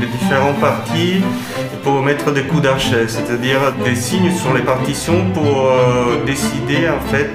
les, 0.00 0.06
différentes 0.06 0.60
parties 0.60 1.20
pour 1.82 2.02
mettre 2.02 2.32
des 2.32 2.42
coups 2.42 2.62
d'archet, 2.62 3.08
c'est-à-dire 3.08 3.60
des 3.84 3.96
signes 3.96 4.30
sur 4.32 4.52
les 4.54 4.62
partitions 4.62 5.30
pour 5.34 5.66
euh, 5.66 6.24
décider 6.24 6.88
en 6.88 7.00
fait 7.10 7.30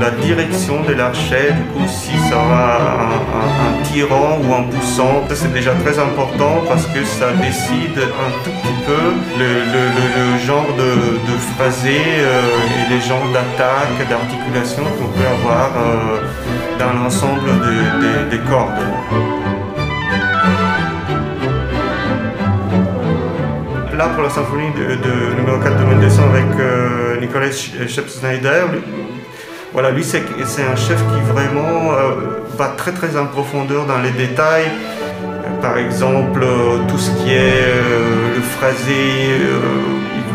la 0.00 0.10
direction 0.10 0.82
de 0.82 0.92
l'archet, 0.92 1.52
du 1.52 1.64
coup 1.72 1.86
si 1.88 2.16
ça 2.28 2.36
va 2.36 3.08
un, 3.10 3.82
tirant 3.84 4.38
ou 4.42 4.54
un 4.54 4.64
poussant. 4.64 5.24
c'est 5.32 5.52
déjà 5.52 5.72
très 5.84 5.98
important 5.98 6.62
parce 6.68 6.86
que 6.86 7.04
ça 7.04 7.32
décide 7.32 7.98
un 7.98 8.30
tout 8.44 8.50
petit 8.62 8.78
peu 8.86 9.04
le, 9.38 10.38
genre 10.46 10.66
de 10.76 11.36
phrasé 11.54 12.00
euh, 12.18 12.42
et 12.86 12.92
les 12.92 13.00
genres 13.00 13.28
d'attaque, 13.32 14.08
d'articulation 14.08 14.82
qu'on 14.84 15.08
peut 15.08 15.26
avoir 15.26 15.70
euh, 15.76 16.78
dans 16.78 16.92
l'ensemble 17.02 17.50
des 18.30 18.38
cordes. 18.38 19.53
Là, 23.96 24.08
pour 24.08 24.22
la 24.22 24.30
symphonie 24.30 24.70
de, 24.76 25.36
numéro 25.36 25.58
4 25.58 25.78
de 25.78 25.84
Mendelssohn 25.84 26.24
avec 26.30 26.58
euh, 26.58 27.20
Nicolas 27.20 27.50
Schepp-Snyder, 27.50 28.64
voilà, 29.72 29.90
lui 29.90 30.04
c'est 30.04 30.22
un 30.62 30.76
chef 30.76 30.98
qui 30.98 31.20
vraiment 31.32 31.90
va 32.56 32.68
très 32.76 32.92
très 32.92 33.16
en 33.16 33.26
profondeur 33.26 33.86
dans 33.86 33.98
les 33.98 34.10
détails. 34.10 34.70
Par 35.60 35.78
exemple, 35.78 36.44
tout 36.88 36.98
ce 36.98 37.10
qui 37.10 37.32
est 37.32 37.66
le 38.36 38.42
phrasé, 38.42 39.40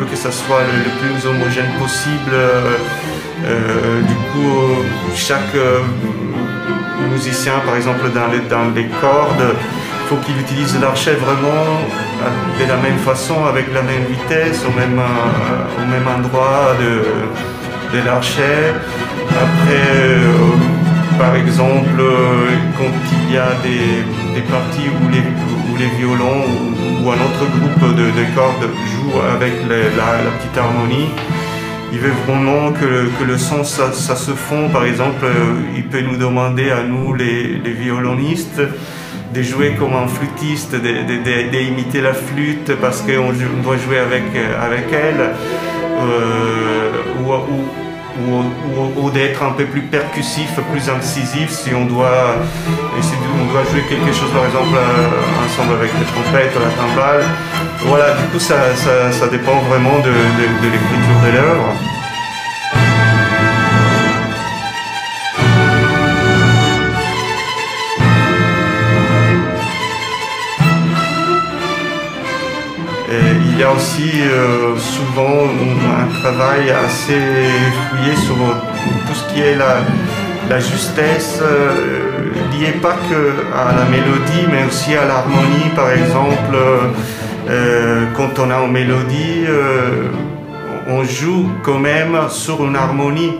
que 0.06 0.15
ça 0.15 0.32
soit 0.32 0.62
le, 0.62 0.89
plus 1.00 1.28
homogène 1.28 1.72
possible. 1.80 2.32
Euh, 2.34 2.78
euh, 3.45 4.02
du 4.02 4.13
coup, 4.13 4.84
chaque 5.15 5.56
euh, 5.56 5.80
musicien, 7.12 7.54
par 7.65 7.76
exemple 7.76 8.10
dans 8.13 8.28
les, 8.76 8.88
cordes, 9.02 9.56
il 9.76 9.79
faut 10.10 10.15
qu'il 10.26 10.39
utilise 10.39 10.76
l'archet 10.82 11.13
vraiment 11.13 11.65
de 12.60 12.65
la 12.67 12.78
même 12.78 12.98
façon, 12.98 13.45
avec 13.45 13.72
la 13.72 13.84
même 13.84 14.06
vitesse, 14.10 14.65
au 14.67 14.74
même, 14.80 15.00
au 15.80 15.86
même 15.86 16.08
endroit 16.17 16.74
de, 16.82 17.95
de 17.95 18.04
l'archet. 18.04 18.74
Après, 19.30 20.00
par 21.19 21.36
exemple, 21.36 22.02
quand 22.78 22.95
il 23.12 23.36
y 23.36 23.38
a 23.38 23.52
des, 23.62 24.04
des 24.34 24.45
parties 24.48 24.89
où 25.00 25.10
les, 25.10 25.24
où 25.69 25.78
les 25.78 25.89
violons 26.00 26.43
ou, 27.04 27.10
un 27.12 27.22
autre 27.28 27.45
groupe 27.58 27.95
de, 27.95 28.06
de 28.19 28.36
cordes 28.36 28.67
joue 28.91 29.13
avec 29.36 29.54
la, 29.69 30.32
petite 30.38 30.58
harmonie, 30.58 31.10
il 31.91 32.00
veut 32.00 32.13
vraiment 32.26 32.72
que 32.72 32.86
le, 32.86 33.12
que 33.19 33.24
le 33.26 33.38
son 33.38 33.63
ça, 33.63 33.91
se 33.91 34.32
fond. 34.32 34.69
Par 34.69 34.86
exemple, 34.86 35.24
euh, 35.24 35.76
il 35.76 35.84
peut 35.84 36.02
nous 36.02 36.17
demander 36.17 36.72
à 36.72 36.82
nous, 36.82 37.13
les, 37.13 37.60
les 37.63 37.74
violonistes, 37.74 38.62
de 39.34 39.42
jouer 39.42 39.76
comme 39.78 39.94
un 39.94 40.08
flûtiste, 40.08 40.76
d'imiter 40.76 42.02
la 42.02 42.13
flûte 42.13 42.74
parce 42.82 43.02
qu'on 43.02 43.34
doit 43.63 43.78
jouer 43.78 44.00
avec, 44.00 44.24
avec 44.62 44.86
elle. 44.92 45.32
Euh, 46.02 46.92
ou, 47.22 48.44
ou, 48.98 49.10
d'être 49.12 49.44
un 49.44 49.52
peu 49.52 49.65
plus 49.65 49.82
percussif, 49.82 50.50
plus 50.72 50.89
incisif 50.89 51.50
si 51.50 51.74
on 51.74 51.86
doit, 51.86 52.36
si 53.02 53.13
on 53.42 53.52
doit 53.52 53.63
jouer 53.72 53.84
quelque 53.89 54.13
chose 54.13 54.30
par 54.32 54.46
exemple 54.46 54.76
euh, 54.76 55.46
ensemble 55.46 55.74
avec 55.80 55.92
la 55.94 56.06
trompette, 56.06 56.54
la 56.56 56.72
timbale. 56.72 57.24
Voilà, 57.86 58.13
du 58.15 58.24
coup 58.32 58.39
ça, 58.39 58.76
ça, 58.76 59.28
dépend 59.28 59.60
vraiment 59.70 60.00
de, 60.00 60.12
de 60.12 60.72
l'écriture 60.72 61.20
de 61.26 61.32
l'œuvre. 61.32 61.98
Il 73.12 73.60
y 73.60 73.63
a 73.63 73.72
aussi 73.72 74.12
euh, 74.22 74.78
souvent 74.78 75.45
un 75.45 76.19
travail 76.22 76.69
assez 76.69 77.19
fouillé 77.89 78.15
sur 78.15 78.36
tout 78.36 79.13
ce 79.13 79.34
qui 79.34 79.41
est 79.41 79.56
la, 79.56 80.60
justesse, 80.60 81.39
euh, 81.41 82.32
liée 82.52 82.74
pas 82.82 82.95
que 83.10 83.56
à 83.56 83.76
la 83.76 83.86
mélodie, 83.86 84.48
mais 84.52 84.65
aussi 84.67 84.95
à 84.95 85.06
l'harmonie. 85.06 85.69
Par 85.76 85.91
exemple, 85.91 86.56
euh, 87.50 88.06
quand 88.15 88.39
on 88.39 88.52
a 88.52 88.63
une 88.63 88.72
mélodie, 88.72 89.45
on 90.88 91.04
joue 91.04 91.50
quand 91.63 91.80
même 91.80 92.17
sur 92.30 92.63
une 92.65 92.76
harmonie. 92.76 93.34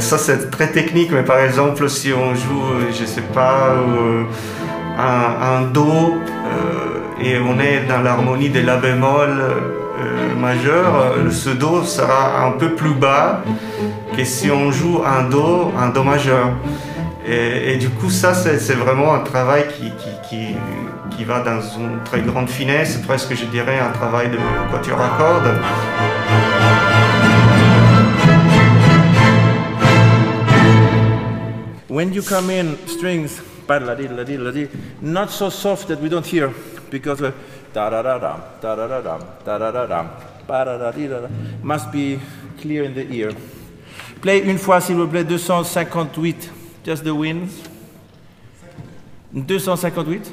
Ça, 0.00 0.16
c'est 0.16 0.50
très 0.50 0.68
technique, 0.68 1.10
mais 1.12 1.22
par 1.22 1.40
exemple, 1.40 1.88
si 1.90 2.12
on 2.12 2.34
joue, 2.34 2.64
je 2.90 3.04
sais 3.04 3.26
pas, 3.34 3.74
un, 4.98 5.62
Do, 5.72 6.14
et 7.20 7.38
on 7.38 7.58
est 7.58 7.86
dans 7.88 8.00
l'harmonie 8.00 8.48
des 8.48 8.62
La 8.62 8.76
bémol 8.76 9.30
euh, 9.30 10.34
majeur, 10.36 11.14
ce 11.30 11.50
Do 11.50 11.82
sera 11.84 12.44
un 12.46 12.52
peu 12.52 12.74
plus 12.74 12.94
bas 12.94 13.42
que 14.16 14.24
si 14.24 14.50
on 14.50 14.70
joue 14.70 15.02
un 15.04 15.28
Do, 15.28 15.72
un 15.78 15.88
Do 15.88 16.02
majeur. 16.02 16.50
Et, 17.30 17.76
du 17.76 17.90
coup, 17.90 18.08
ça, 18.08 18.32
c'est 18.32 18.74
vraiment 18.74 19.12
un 19.12 19.18
travail 19.18 19.66
qui, 19.68 19.92
qui, 20.28 20.56
qui 21.18 21.24
va 21.24 21.40
dans 21.40 21.60
une 21.60 21.98
très 22.04 22.20
grande 22.22 22.48
finesse, 22.48 22.96
presque 23.06 23.34
je 23.34 23.44
dirais 23.46 23.78
un 23.78 23.90
travail 23.90 24.30
de 24.30 24.38
quatuor 24.70 25.00
à 25.00 25.18
cordes. 25.18 25.54
When 31.90 32.14
you 32.14 32.22
come 32.22 32.50
in, 32.50 32.76
strings, 32.86 33.42
pedal 33.68 33.90
a 33.90 33.96
diddle 33.96 34.18
a 34.20 34.24
diddle 34.24 34.46
a 34.48 34.52
diddle, 34.52 34.80
not 35.02 35.30
so 35.30 35.50
soft 35.50 35.88
that 35.88 36.00
we 36.00 36.08
don't 36.08 36.26
hear 36.26 36.52
because 36.90 37.20
da 37.72 37.90
da 37.90 38.02
da 38.02 38.18
dam 38.18 38.40
da 38.60 38.74
da 38.74 38.86
da 38.88 39.00
dam 39.02 39.20
da 39.44 39.58
da 39.58 39.70
da 39.70 39.86
da 39.86 40.02
da 40.48 40.90
da 40.90 41.20
da 41.20 41.28
must 41.62 41.92
be 41.92 42.18
clear 42.60 42.84
in 42.84 42.94
the 42.94 43.06
ear. 43.12 43.32
Play 44.22 44.40
une 44.40 44.58
fois 44.58 44.80
s'il 44.80 44.96
vous 44.96 45.06
plaît 45.06 45.24
258, 45.24 46.50
just 46.84 47.04
the 47.04 47.14
wind. 47.14 47.48
258. 49.32 50.32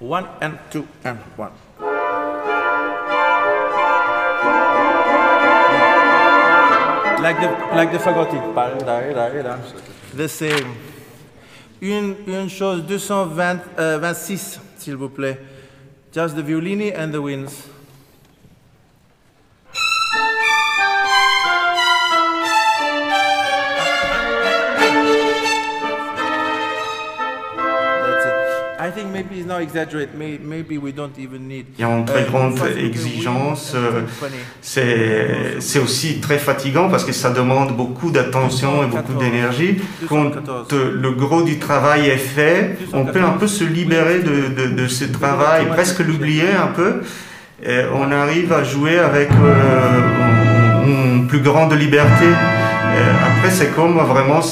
One 0.00 0.26
and 0.40 0.58
two 0.70 0.86
and 1.04 1.18
one. 1.36 1.52
Like 7.20 7.40
the, 7.40 7.48
like 7.74 7.92
the 7.92 7.98
fagotti. 7.98 8.38
The 10.14 10.28
same. 10.28 10.74
Une, 11.80 12.16
une 12.26 12.48
chose, 12.48 12.82
226, 12.86 13.76
euh, 13.78 14.60
s'il 14.78 14.96
vous 14.96 15.08
plaît. 15.08 15.38
Just 16.12 16.34
the 16.36 16.42
violini 16.42 16.92
and 16.94 17.12
the 17.12 17.20
winds. 17.20 17.68
Il 31.78 31.82
y 31.82 31.84
a 31.84 31.88
une 31.88 32.04
très 32.04 32.24
grande 32.24 32.58
exigence. 32.78 33.74
Euh, 33.74 34.02
c'est 34.60 35.78
aussi 35.78 36.20
très 36.20 36.38
fatigant 36.38 36.88
parce 36.88 37.04
que 37.04 37.12
ça 37.12 37.30
demande 37.30 37.76
beaucoup 37.76 38.10
d'attention 38.10 38.84
et 38.84 38.86
beaucoup 38.86 39.14
d'énergie. 39.14 39.78
Quand 40.08 40.30
le 40.72 41.10
gros 41.12 41.42
du 41.42 41.58
travail 41.58 42.08
est 42.08 42.16
fait, 42.16 42.78
on 42.92 43.04
peut 43.04 43.22
un 43.22 43.36
peu 43.38 43.46
se 43.46 43.64
libérer 43.64 44.20
de, 44.20 44.66
de, 44.74 44.88
ce 44.88 45.04
travail, 45.04 45.66
presque 45.68 46.00
l'oublier 46.00 46.52
un 46.52 46.68
peu. 46.68 47.02
Et 47.64 47.80
on 47.94 48.10
arrive 48.12 48.52
à 48.52 48.62
jouer 48.64 48.98
avec 48.98 49.30
euh, 49.30 50.84
une 50.86 51.26
plus 51.26 51.40
grande 51.40 51.72
liberté. 51.72 52.26
après, 53.26 53.50
c'est 53.50 53.74
comme 53.74 53.98
vraiment 53.98 54.42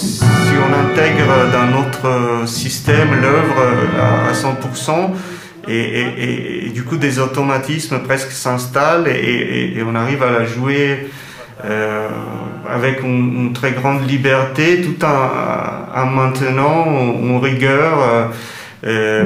on 0.58 0.90
intègre 0.90 1.50
dans 1.52 1.66
notre 1.66 2.48
système 2.48 3.20
l'œuvre 3.20 3.62
à 4.00 4.32
100%, 4.32 5.12
et, 5.68 6.70
du 6.74 6.82
coup 6.84 6.96
des 6.96 7.18
automatismes 7.18 8.00
presque 8.00 8.32
s'installent 8.32 9.08
et, 9.08 9.82
on 9.86 9.94
arrive 9.94 10.22
à 10.22 10.30
la 10.30 10.44
jouer 10.44 11.08
euh, 11.64 12.08
avec 12.68 13.02
une, 13.02 13.52
très 13.54 13.72
grande 13.72 14.08
liberté 14.08 14.82
tout 14.82 15.04
en, 15.04 16.06
maintenant 16.06 16.86
une 17.22 17.38
rigueur 17.38 18.30
euh, 18.84 19.24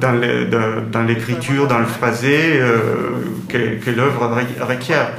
dans 0.00 1.02
l'écriture, 1.02 1.66
dans, 1.66 1.78
le 1.78 1.86
phrasé 1.86 2.60
euh, 2.60 3.20
que 3.48 3.90
l'œuvre 3.90 4.30
requiert. 4.60 5.10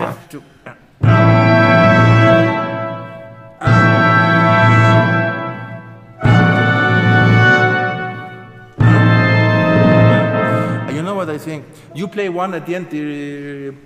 Think 11.43 11.65
you 11.93 12.07
play 12.07 12.29
one 12.29 12.53
at 12.53 12.65
the 12.65 12.75
end. 12.75 12.87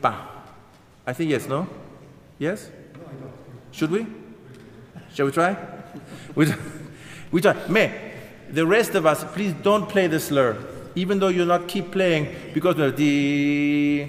Uh, 0.04 0.14
I 1.06 1.14
think 1.14 1.32
yes, 1.32 1.48
no? 1.48 1.68
Yes? 2.38 2.70
Should 3.72 3.92
we? 3.92 4.06
Shall 5.14 5.26
we 5.26 5.32
try? 5.32 5.56
We, 6.36 6.54
we 7.32 7.42
try. 7.42 7.56
May, 7.68 8.14
the 8.50 8.66
rest 8.66 8.96
of 8.96 9.06
us, 9.06 9.24
please 9.34 9.54
don't 9.64 9.88
play 9.90 10.08
the 10.08 10.20
slur. 10.20 10.58
Even 10.96 11.20
though 11.20 11.28
you 11.28 11.46
not 11.46 11.68
keep 11.68 11.92
playing, 11.92 12.28
because 12.54 12.76
the 12.76 14.08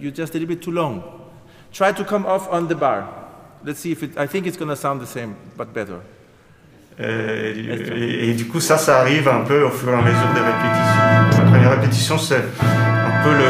you're 0.00 0.10
just 0.10 0.34
a 0.34 0.38
little 0.38 0.48
bit 0.48 0.62
too 0.62 0.72
long. 0.72 1.30
Try 1.72 1.92
to 1.92 2.04
come 2.04 2.26
off 2.26 2.48
on 2.50 2.68
the 2.68 2.74
bar. 2.74 3.08
Let's 3.64 3.80
see 3.80 3.92
if 3.92 4.02
it, 4.02 4.18
I 4.18 4.26
think 4.26 4.46
it's 4.46 4.56
going 4.56 4.68
to 4.68 4.76
sound 4.76 5.00
the 5.00 5.06
same, 5.06 5.36
but 5.56 5.72
better. 5.72 6.00
Euh, 7.00 7.52
et, 8.30 8.34
du 8.34 8.46
coup, 8.46 8.60
ça, 8.60 8.76
ça 8.78 9.00
arrive 9.00 9.28
un 9.28 9.40
peu 9.40 9.64
au 9.64 9.70
fur 9.70 9.88
et 9.88 9.94
à 9.94 10.02
mesure 10.02 10.34
des 10.34 10.40
répétitions. 10.40 11.43
La 11.64 11.70
première 11.70 11.82
répétition, 11.82 12.18
c'est 12.18 12.36
un 12.36 13.24
peu 13.24 13.30
le, 13.30 13.44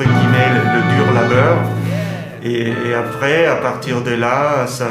le, 0.00 0.94
dur 0.96 1.12
labeur. 1.14 1.58
Et, 2.42 2.92
après, 2.92 3.46
à 3.46 3.54
partir 3.54 4.02
de 4.02 4.10
là, 4.10 4.66
ça, 4.66 4.88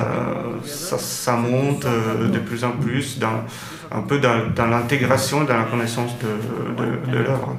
ça, 0.64 1.34
monte 1.34 1.86
euh, 1.86 2.30
de 2.30 2.40
plus 2.40 2.64
en 2.64 2.72
plus 2.72 3.20
dans, 3.20 3.44
un 3.92 4.02
peu 4.04 4.20
dans, 4.20 4.68
l'intégration, 4.68 5.44
dans 5.44 5.58
la 5.58 5.66
connaissance 5.66 6.16
de, 6.20 7.12
de 7.12 7.18
l'œuvre. 7.18 7.58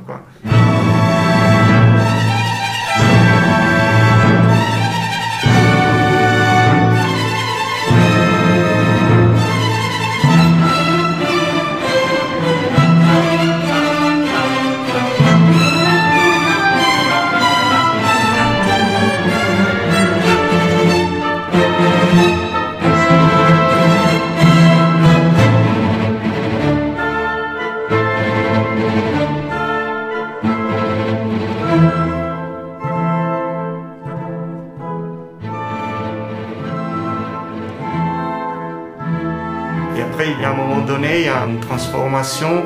Transformation 41.60 42.62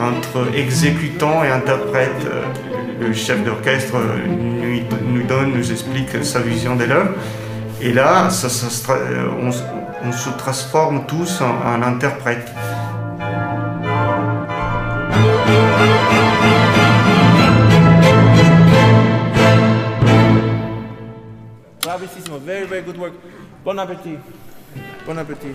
entre 0.00 0.54
exécutant 0.54 1.44
et 1.44 1.48
interprète. 1.48 2.26
Le 3.00 3.12
chef 3.12 3.42
d'orchestre 3.44 3.96
nous, 4.26 5.22
donne, 5.24 5.52
nous 5.52 5.72
explique 5.72 6.24
sa 6.24 6.40
vision 6.40 6.76
de 6.76 6.84
l'œuvre. 6.84 7.12
Et 7.80 7.92
là, 7.92 8.30
ça, 8.30 8.48
on, 9.40 10.12
se 10.12 10.30
transforme 10.38 11.04
tous 11.06 11.40
en, 11.40 11.82
interprète. 11.82 12.48
Bravissimo, 21.82 22.38
very, 22.38 22.66
very 22.66 22.82
good 22.82 22.98
work. 22.98 23.12
Bon 23.64 23.78
appétit. 23.78 24.18
Bon 25.04 25.18
appétit. 25.18 25.54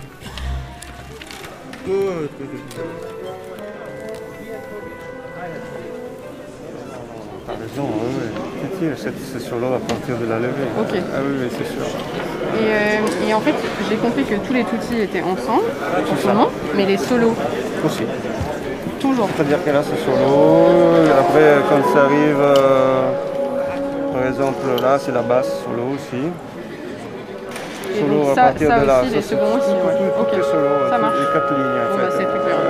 Good, 1.88 2.28
good, 2.36 2.48
good. 2.50 2.60
T'as 7.46 7.52
raison, 7.54 7.88
oui, 7.96 8.28
oui. 8.82 8.88
C'est 9.32 9.40
sur 9.40 9.56
l'eau 9.58 9.72
à 9.72 9.78
partir 9.78 10.18
de 10.18 10.26
la 10.26 10.38
levée. 10.38 10.68
Ok. 10.78 10.92
Ah 10.92 11.20
oui, 11.24 11.36
oui, 11.40 11.48
c'est 11.50 11.64
sûr. 11.64 11.86
Et, 11.86 12.66
euh, 12.68 13.26
et, 13.26 13.32
en 13.32 13.40
fait, 13.40 13.54
j'ai 13.88 13.96
compris 13.96 14.24
que 14.24 14.34
tous 14.34 14.52
les 14.52 14.64
tutti 14.64 15.00
étaient 15.00 15.22
ensemble, 15.22 15.64
en 16.12 16.16
ce 16.20 16.26
moment, 16.26 16.48
mais 16.76 16.84
les 16.84 16.98
solos. 16.98 17.34
Aussi. 17.82 18.02
Toujours. 19.00 19.30
C'est-à-dire 19.34 19.64
que 19.64 19.70
là, 19.70 19.82
c'est 19.82 20.04
solo. 20.04 21.08
Après, 21.18 21.56
quand 21.70 21.94
ça 21.94 22.04
arrive, 22.04 22.36
euh, 22.38 23.12
par 24.12 24.26
exemple, 24.26 24.82
là, 24.82 24.98
c'est 24.98 25.12
la 25.12 25.22
basse 25.22 25.62
solo 25.64 25.94
aussi 25.94 26.22
solo 27.94 28.30
à 28.30 28.34
partir 28.34 28.68
de 28.80 28.86
là. 28.86 29.02
Aussi, 29.02 29.10
les 29.10 29.22
seconds 29.22 29.56
aussi, 29.56 29.70
ouais. 29.70 29.96
tout, 29.96 30.42
solo, 30.42 30.68
les 30.90 31.32
quatre 31.32 31.54
lignes 31.54 31.80
en 31.80 31.96
fait. 31.96 32.02
Bah, 32.02 32.10
c'est 32.10 32.24
très 32.24 32.40
clair. 32.40 32.67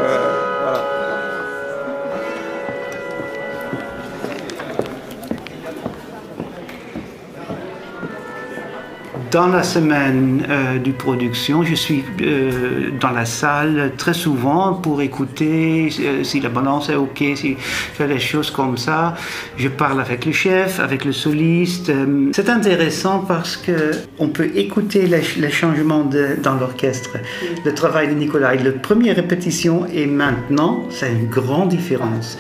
Dans 9.31 9.49
la 9.49 9.62
semaine 9.62 10.47
euh, 10.49 10.79
du 10.79 10.93
production, 10.93 11.62
je 11.62 11.75
suis 11.75 12.05
euh, 12.23 12.91
dans 13.01 13.11
la 13.11 13.25
salle 13.25 13.93
très 13.97 14.14
souvent 14.14 14.75
pour 14.75 15.03
écouter 15.03 15.91
euh, 16.01 16.25
si 16.25 16.41
la 16.41 16.49
balance 16.49 16.88
est 16.88 16.95
OK, 16.95 17.19
si 17.35 17.53
je 17.53 17.57
fais 17.59 18.07
des 18.07 18.19
choses 18.19 18.51
comme 18.51 18.77
ça. 18.77 19.14
Je 19.57 19.69
parle 19.69 20.01
avec 20.01 20.25
le 20.25 20.33
chef, 20.33 20.81
avec 20.81 21.05
le 21.05 21.12
soliste. 21.12 21.93
C'est 22.33 22.49
intéressant 22.49 23.21
parce 23.21 23.57
que 23.57 23.93
on 24.19 24.29
peut 24.29 24.51
écouter 24.55 25.07
les, 25.07 25.51
changements 25.51 26.09
dans 26.43 26.55
l'orchestre. 26.55 27.17
Le 27.64 27.75
travail 27.75 28.09
de 28.09 28.14
Nicolas, 28.14 28.55
la 28.55 28.73
première 28.73 29.17
répétition 29.17 29.87
et 29.93 30.07
maintenant, 30.07 30.85
c'est 30.91 31.11
une 31.11 31.29
grande 31.29 31.71
différence. 31.71 32.38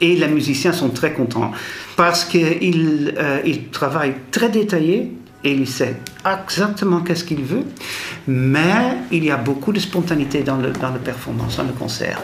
Et 0.00 0.16
les 0.16 0.28
musiciens 0.28 0.72
sont 0.72 0.90
très 0.90 1.12
contents 1.12 1.52
parce 1.96 2.24
qu'ils 2.24 3.14
euh, 3.16 3.40
il 3.44 3.68
travaillent 3.68 4.16
très 4.30 4.48
détaillé 4.48 5.12
et 5.44 5.52
il 5.52 5.68
sait 5.68 6.00
exactement 6.24 7.00
qu'est-ce 7.00 7.24
qu'il 7.24 7.42
veut, 7.42 7.64
mais 8.26 8.96
il 9.12 9.24
y 9.24 9.30
a 9.30 9.36
beaucoup 9.36 9.72
de 9.72 9.78
spontanéité 9.78 10.42
dans 10.42 10.56
le, 10.56 10.72
dans 10.72 10.92
performance, 10.92 11.58
dans 11.58 11.64
le 11.64 11.72
concert. 11.72 12.22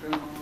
Nous, 0.00 0.32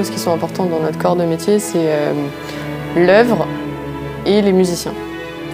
choses 0.00 0.10
qui 0.10 0.18
sont 0.18 0.32
importantes 0.32 0.70
dans 0.70 0.80
notre 0.80 0.96
corps 0.98 1.14
de 1.16 1.24
métier, 1.24 1.58
c'est 1.58 1.76
euh, 1.78 2.12
l'œuvre 2.96 3.46
et 4.24 4.40
les 4.40 4.52
musiciens. 4.52 4.94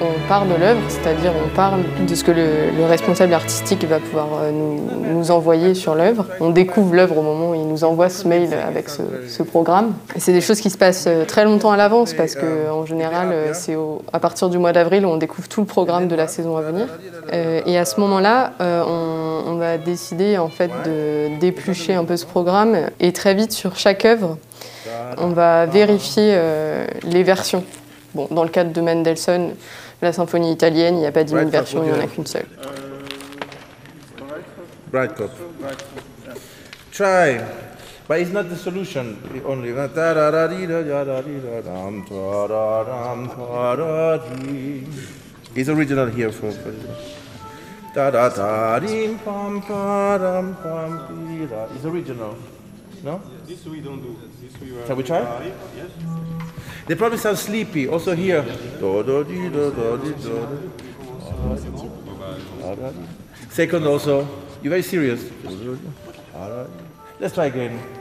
On 0.01 0.29
part 0.29 0.45
de 0.45 0.55
l'œuvre, 0.55 0.79
c'est-à-dire 0.89 1.33
on 1.45 1.49
parle 1.57 1.81
de 2.07 2.15
ce 2.15 2.23
que 2.23 2.31
le, 2.31 2.47
le 2.79 2.85
responsable 2.85 3.33
artistique 3.35 3.83
va 3.89 3.99
pouvoir 3.99 4.29
euh, 4.43 4.53
nous, 4.53 5.31
envoyer 5.33 5.75
sur 5.75 5.97
l'œuvre. 5.97 6.27
On 6.41 6.51
découvre 6.51 6.95
l'œuvre 6.95 7.19
au 7.19 7.23
moment 7.23 7.51
où 7.51 7.55
il 7.55 7.67
nous 7.67 7.83
envoie 7.83 8.09
ce 8.09 8.29
mail 8.29 8.51
avec 8.69 8.89
ce, 8.89 9.03
ce 9.29 9.43
programme. 9.43 9.95
C'est 10.17 10.33
des 10.35 10.41
choses 10.43 10.61
qui 10.61 10.71
se 10.71 10.79
passent 10.79 11.07
euh, 11.09 11.25
très 11.25 11.45
longtemps 11.45 11.73
à 11.73 11.77
l'avance 11.77 12.13
parce 12.15 12.37
que 12.37 12.71
en 12.71 12.87
général, 12.87 13.35
c'est 13.55 13.75
au- 13.75 13.96
à 14.17 14.19
partir 14.19 14.49
du 14.49 14.57
mois 14.57 14.73
d'avril 14.73 15.05
on 15.05 15.19
découvre 15.19 15.47
tout 15.47 15.61
le 15.61 15.67
programme 15.67 16.09
de 16.09 16.17
la 16.17 16.27
saison 16.27 16.57
à 16.57 16.63
venir. 16.63 16.87
Euh, 17.33 17.61
et 17.67 17.77
à 17.77 17.85
ce 17.85 18.01
moment-là, 18.01 18.55
euh, 18.63 18.83
on, 18.87 19.53
on 19.53 19.57
va 19.57 19.77
décider 19.77 20.39
en 20.39 20.49
fait 20.49 20.71
de 20.87 21.39
d'éplucher 21.39 21.95
un 21.95 22.05
peu 22.05 22.17
ce 22.17 22.25
programme 22.25 22.75
et 22.99 23.13
très 23.13 23.35
vite 23.35 23.53
sur 23.53 23.77
chaque 23.77 24.05
œuvre, 24.07 24.39
on 25.19 25.29
va 25.29 25.67
vérifier 25.67 26.33
euh, 26.35 26.87
les 27.03 27.23
versions. 27.23 27.65
Bon, 28.15 28.27
dans 28.31 28.43
le 28.43 28.49
cadre 28.49 28.73
de 28.73 28.81
Mendelssohn, 28.81 29.55
la 30.01 30.13
symphonie 30.13 30.51
italienne, 30.51 30.97
il 30.97 31.01
n'y 31.01 31.07
a 31.07 31.13
pas 31.13 31.25
dix 31.25 31.35
mille 31.35 31.49
versions, 31.49 31.83
il 31.85 31.93
n'y 31.93 31.99
en 31.99 32.03
a 32.03 32.07
qu'une 32.07 32.27
seule. 32.27 32.47
Try. 36.93 37.39
But 38.09 38.21
it's 38.21 38.31
not 38.31 38.49
the 38.49 38.57
solution 38.57 39.19
only. 39.45 39.71
It's 45.55 45.69
original 45.69 46.07
here 46.07 46.31
for, 46.31 46.53
for. 46.53 46.73
It's 51.75 51.85
original. 51.85 52.37
No? 53.03 53.21
This 53.47 53.65
we 53.65 53.81
don't 53.81 54.03
do. 54.03 54.17
This 54.41 54.61
we 54.61 54.87
Shall 54.87 54.97
we 54.97 55.03
try? 55.03 55.21
Yes. 55.77 55.91
They 56.87 56.95
probably 56.95 57.19
sound 57.19 57.39
sleepy. 57.39 57.89
Also 57.89 58.15
here. 58.15 58.45
Second 63.51 63.87
also. 63.87 64.29
You're 64.63 64.71
very 64.71 64.83
serious. 64.83 65.31
Let's 67.19 67.35
try 67.35 67.47
again. 67.47 67.96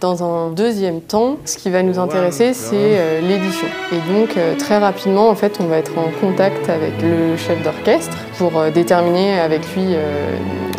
Dans 0.00 0.24
un 0.24 0.50
deuxième 0.50 1.00
temps, 1.00 1.36
ce 1.44 1.56
qui 1.56 1.70
va 1.70 1.84
nous 1.84 2.00
intéresser, 2.00 2.54
c'est 2.54 2.74
euh, 2.74 3.20
l'édition. 3.20 3.68
Et 3.92 4.12
donc, 4.12 4.36
euh, 4.36 4.56
très 4.56 4.78
rapidement, 4.78 5.28
en 5.28 5.36
fait, 5.36 5.58
on 5.60 5.66
va 5.66 5.76
être 5.76 5.96
en 5.96 6.10
contact 6.20 6.68
avec 6.68 6.94
le 7.00 7.36
chef 7.36 7.62
d'orchestre 7.62 8.16
pour 8.36 8.58
euh, 8.58 8.72
déterminer 8.72 9.38
avec 9.38 9.60
lui 9.76 9.94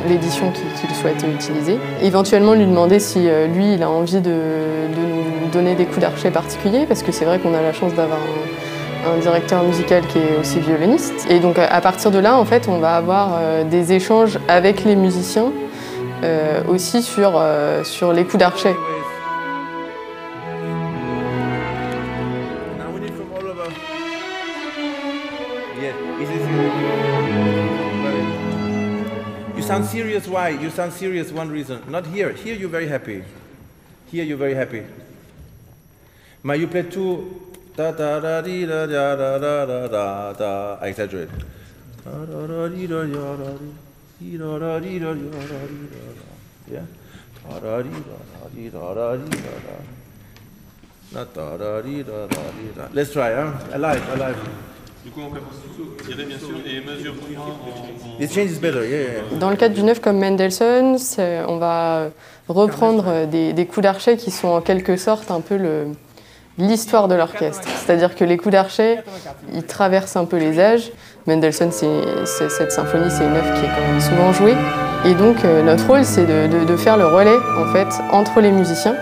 l'édition 0.10 0.52
qu'il 0.52 0.94
souhaite 0.94 1.24
utiliser. 1.24 1.78
Éventuellement, 2.02 2.54
lui 2.54 2.66
demander 2.66 3.00
si 3.00 3.30
lui, 3.56 3.76
il 3.76 3.84
a 3.84 3.90
envie 3.90 4.20
de, 4.20 4.30
de 4.30 5.02
nous 5.08 5.50
donner 5.54 5.76
des 5.76 5.86
coups 5.86 6.02
d'archet 6.02 6.30
particuliers, 6.30 6.86
parce 6.86 7.02
que 7.02 7.14
c'est 7.14 7.24
vrai 7.24 7.40
qu'on 7.40 7.54
a 7.54 7.62
la 7.62 7.72
chance 7.72 7.94
d'avoir 7.94 8.20
un, 8.20 9.16
un 9.16 9.18
directeur 9.20 9.64
musical 9.64 10.06
qui 10.08 10.18
est 10.18 10.38
aussi 10.38 10.60
violoniste. 10.60 11.28
Et 11.30 11.40
donc, 11.40 11.58
à 11.58 11.80
partir 11.80 12.12
de 12.12 12.20
là, 12.20 12.36
en 12.36 12.44
fait, 12.44 12.68
on 12.68 12.80
va 12.80 12.98
avoir 12.98 13.40
des 13.72 13.94
échanges 13.94 14.38
avec 14.50 14.84
les 14.84 14.98
musiciens 14.98 15.54
aussi 16.68 17.02
sur, 17.02 17.34
euh, 17.36 17.84
sur 17.84 18.14
les 18.14 18.24
coups 18.24 18.38
d'archet. 18.38 18.76
You 29.56 29.62
sound 29.62 29.86
serious. 29.86 30.28
Why? 30.28 30.50
You 30.50 30.70
sound 30.70 30.92
serious. 30.94 31.32
One 31.32 31.50
reason. 31.50 31.82
Not 31.90 32.06
here. 32.08 32.32
Here 32.34 32.54
you're 32.54 32.70
very 32.70 32.88
happy. 32.88 33.24
Here 34.12 34.24
you're 34.24 34.38
very 34.38 34.56
happy. 34.56 34.84
Ma, 36.44 36.54
you 36.54 36.68
play 36.68 36.84
two. 36.84 37.42
Da 37.76 37.92
da 37.92 38.20
da 38.20 38.42
da 38.42 38.86
da 38.86 39.16
da 39.88 40.34
da. 40.34 40.78
I 40.82 40.88
exaggerate. 40.90 41.30
Let's 52.94 53.12
try, 53.12 53.32
hein? 53.34 53.54
Alive, 53.74 54.02
alive. 54.14 54.36
Du 55.04 55.12
en. 55.12 55.30
It 58.20 58.32
changes 58.32 58.60
better, 58.60 58.84
yeah, 58.88 59.00
yeah. 59.32 59.38
Dans 59.40 59.50
le 59.50 59.56
cadre 59.58 59.76
d'une 59.76 59.90
œuvre 59.90 60.00
comme 60.02 60.18
Mendelssohn, 60.20 60.98
on 61.48 61.58
va 61.58 62.10
reprendre 62.48 63.26
des, 63.28 63.52
des 63.54 63.66
coups 63.66 63.84
d'archet 63.84 64.16
qui 64.18 64.32
sont 64.32 64.48
en 64.48 64.62
quelque 64.62 64.96
sorte 64.96 65.30
un 65.32 65.42
peu 65.42 65.58
le- 65.58 65.88
l'histoire 66.58 67.08
de 67.08 67.16
l'orchestre. 67.16 67.68
C'est-à-dire 67.84 68.16
que 68.16 68.24
les 68.24 68.38
coups 68.38 68.54
d'archet, 68.54 69.04
ils 69.54 69.64
traversent 69.64 70.16
un 70.16 70.26
peu 70.26 70.38
les 70.38 70.60
âges. 70.60 70.92
Mendelssohn, 71.28 71.72
cette 71.72 72.72
symphonie, 72.72 73.10
c'est 73.10 73.26
une 73.26 73.36
œuvre 73.36 73.54
qui 73.60 73.66
est 73.66 74.02
souvent 74.02 74.34
jouée. 74.34 74.56
Et 75.06 75.14
donc, 75.16 75.44
euh, 75.44 75.64
notre 75.64 75.88
rôle, 75.88 76.06
c'est 76.06 76.26
de, 76.26 76.78
faire 76.78 76.98
le 76.98 77.06
relais 77.06 77.38
en 77.58 77.72
fait, 77.72 77.88
entre 78.12 78.42
les 78.42 78.52
musiciens 78.52 78.96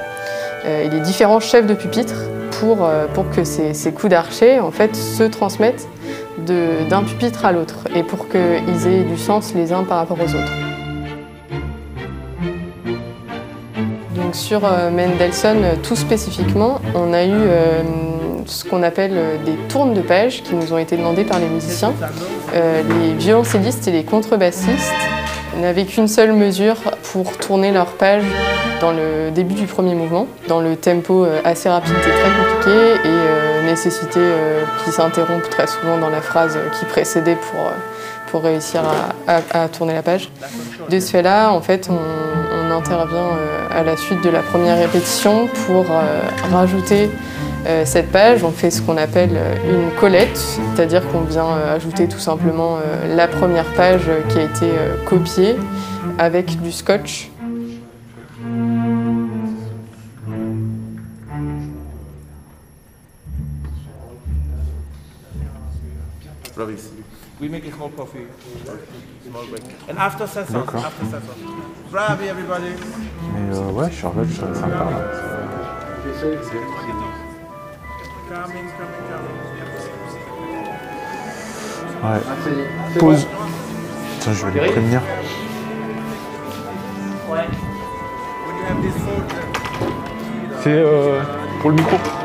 euh, 0.65 0.85
et 0.85 0.89
les 0.89 0.99
différents 0.99 1.39
chefs 1.39 1.65
de 1.65 1.73
pupitre 1.73 2.15
pour, 2.59 2.85
euh, 2.85 3.05
que 3.35 3.43
ces, 3.43 3.91
coups 3.91 4.09
d'archet 4.09 4.59
en 4.59 4.71
fait, 4.71 4.95
se 4.95 5.23
transmettent 5.23 5.87
d'un 6.39 7.03
pupitre 7.03 7.45
à 7.45 7.51
l'autre 7.51 7.85
et 7.95 8.03
pour 8.03 8.27
qu'ils 8.29 8.87
aient 8.87 9.03
du 9.03 9.17
sens 9.17 9.53
les 9.53 9.71
uns 9.73 9.83
par 9.83 9.97
rapport 9.97 10.17
aux 10.19 10.35
autres. 10.35 10.70
Sur 14.33 14.65
euh, 14.65 14.89
Mendelssohn, 14.89 15.63
euh, 15.63 15.75
tout 15.81 15.95
spécifiquement, 15.95 16.79
on 16.95 17.13
a 17.13 17.23
eu 17.23 17.31
euh, 17.33 17.81
ce 18.45 18.63
qu'on 18.63 18.81
appelle 18.83 19.13
des 19.45 19.55
tournes 19.67 19.93
de 19.93 20.01
pages 20.01 20.41
qui 20.43 20.55
nous 20.55 20.73
ont 20.73 20.77
été 20.77 20.95
demandées 20.95 21.23
par 21.23 21.39
les 21.39 21.47
musiciens. 21.47 21.93
Les 22.53 23.13
violoncellistes 23.13 23.87
et 23.87 23.91
les 23.91 24.03
contrebassistes 24.03 24.93
n'avaient 25.59 25.85
qu'une 25.85 26.07
seule 26.07 26.33
mesure 26.33 26.75
pour 27.11 27.37
tourner 27.37 27.71
leur 27.71 27.93
page 27.93 28.23
dans 28.81 28.91
le 28.91 29.31
début 29.31 29.53
du 29.53 29.67
premier 29.67 29.95
mouvement, 29.95 30.27
dans 30.47 30.59
le 30.59 30.75
tempo 30.75 31.25
assez 31.45 31.69
rapide 31.69 31.93
et 31.93 32.01
très 32.01 32.29
compliqué 32.29 33.07
et 33.07 33.65
nécessité 33.65 34.19
qui 34.83 34.91
s'interrompt 34.91 35.49
très 35.49 35.67
souvent 35.67 35.97
dans 35.97 36.09
la 36.09 36.21
phrase 36.21 36.57
qui 36.77 36.85
précédait 36.85 37.37
pour, 38.31 38.41
réussir 38.41 38.81
à, 39.27 39.67
tourner 39.69 39.93
la 39.93 40.01
page. 40.01 40.29
De 40.89 40.99
ce 40.99 41.11
fait-là, 41.11 41.51
en 41.51 41.61
fait, 41.61 41.89
on 41.89 42.60
intervient 42.71 43.29
à 43.69 43.83
la 43.83 43.95
suite 43.97 44.23
de 44.23 44.29
la 44.29 44.41
première 44.41 44.77
répétition 44.77 45.47
pour 45.67 45.85
rajouter 46.51 47.09
euh, 47.67 47.85
cette 47.85 48.11
page, 48.11 48.43
on 48.43 48.51
fait 48.51 48.71
ce 48.71 48.81
qu'on 48.81 48.97
appelle 48.97 49.35
euh, 49.35 49.91
une 49.91 49.99
collette, 49.99 50.37
c'est-à-dire 50.37 51.07
qu'on 51.09 51.21
vient 51.21 51.45
euh, 51.45 51.75
ajouter 51.75 52.07
tout 52.07 52.19
simplement 52.19 52.79
la 53.07 53.27
première 53.27 53.65
page 53.75 54.09
qui 54.29 54.39
a 54.39 54.43
été 54.43 54.67
copiée 55.05 55.55
avec 56.17 56.59
du 56.61 56.71
scotch. 56.71 57.29
We 67.41 67.49
make 67.49 67.65
a 67.65 67.71
small 67.71 67.89
coffee, 67.89 68.27
small 69.27 69.47
break. 69.47 69.63
And 69.89 69.97
after 69.97 70.27
session, 70.27 70.57
after 70.57 71.05
session. 71.05 71.35
Bravi 71.91 72.27
everybody. 72.27 72.75
Mais 73.33 73.57
euh, 73.57 73.71
ouais, 73.71 73.91
Charlotte, 73.91 74.27
je 74.29 74.35
serais 74.35 74.53
sympa. 74.53 74.85
Ouais. 82.03 82.99
Pause. 82.99 83.27
Tiens, 84.19 84.33
je 84.33 84.45
vais 84.45 84.61
les 84.61 84.71
prévenir. 84.71 85.01
C'est 90.61 90.69
euh, 90.69 91.23
pour 91.59 91.71
le 91.71 91.75
micro. 91.77 92.20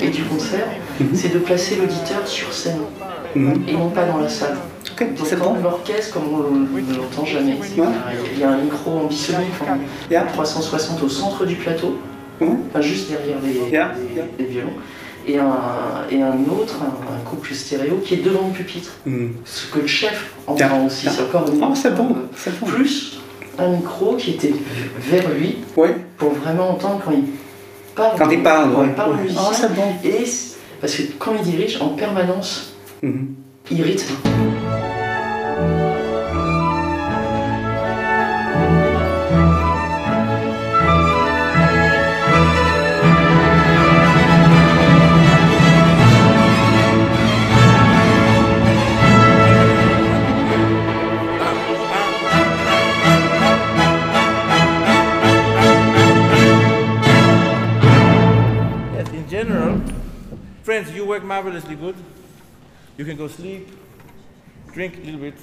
Et 0.00 0.08
du 0.08 0.22
concert, 0.24 0.66
mhm. 1.00 1.08
c'est 1.14 1.32
de 1.32 1.38
placer 1.38 1.76
l'auditeur 1.76 2.26
sur 2.26 2.52
scène 2.52 2.80
mhm. 3.34 3.64
et 3.68 3.72
non 3.72 3.90
pas 3.90 4.04
dans 4.04 4.18
la 4.18 4.28
salle. 4.28 4.56
Okay, 4.92 5.06
Donc 5.36 5.62
l'orchestre, 5.62 6.14
comme 6.14 6.32
on 6.32 6.50
ne 6.50 6.96
l'entend 6.96 7.24
jamais, 7.24 7.58
il 8.32 8.38
y 8.38 8.44
a 8.44 8.50
un 8.50 8.58
micro 8.58 8.92
en 8.92 9.04
enfin, 9.06 9.78
360 10.32 11.02
au 11.02 11.08
centre 11.08 11.44
du 11.44 11.56
plateau, 11.56 11.98
juste 12.80 13.10
derrière 13.10 13.36
les, 13.44 14.44
violons 14.44 14.70
et 15.26 15.38
un, 15.38 15.56
et 16.10 16.22
un 16.22 16.38
autre, 16.50 16.76
un, 16.82 17.28
couple 17.28 17.52
stéréo 17.52 18.00
qui 18.04 18.14
est 18.14 18.24
devant 18.24 18.48
le 18.48 18.54
pupitre. 18.54 18.92
Ce 19.44 19.70
que 19.70 19.80
le 19.80 19.86
chef 19.86 20.32
entend 20.46 20.86
aussi, 20.86 21.08
c'est 21.10 21.22
encore 21.22 21.52
une 21.52 21.62
oh, 21.62 21.74
c'est 21.74 21.94
bon, 21.94 22.04
bon. 22.04 22.66
Plus 22.66 23.18
un 23.58 23.68
micro 23.68 24.16
qui 24.16 24.32
était 24.32 24.54
vers 24.98 25.28
lui 25.30 25.56
pour 26.16 26.30
vraiment 26.30 26.70
entendre 26.70 27.02
quand 27.04 27.12
il 27.12 27.24
parle. 27.96 28.18
Quand 28.18 28.30
il 28.30 28.42
parle, 28.42 28.72
quand 28.72 28.84
il 28.84 28.92
parle 28.92 29.16
musicien, 29.16 29.68
bon. 29.70 29.94
Et 30.04 30.24
parce 30.80 30.94
que 30.94 31.02
quand 31.18 31.32
il 31.34 31.42
dirige 31.42 31.80
en 31.80 31.88
permanence, 31.88 32.74
mhm. 33.02 33.34
il 33.70 33.82
rythme. 33.82 34.14
Friends, 60.76 60.94
you 60.94 61.06
work 61.06 61.24
marvelously 61.24 61.74
good. 61.74 61.94
You 62.98 63.06
can 63.06 63.16
go 63.16 63.28
sleep, 63.28 63.66
drink 64.74 64.98
a 64.98 65.06
little 65.06 65.20
bit. 65.20 65.34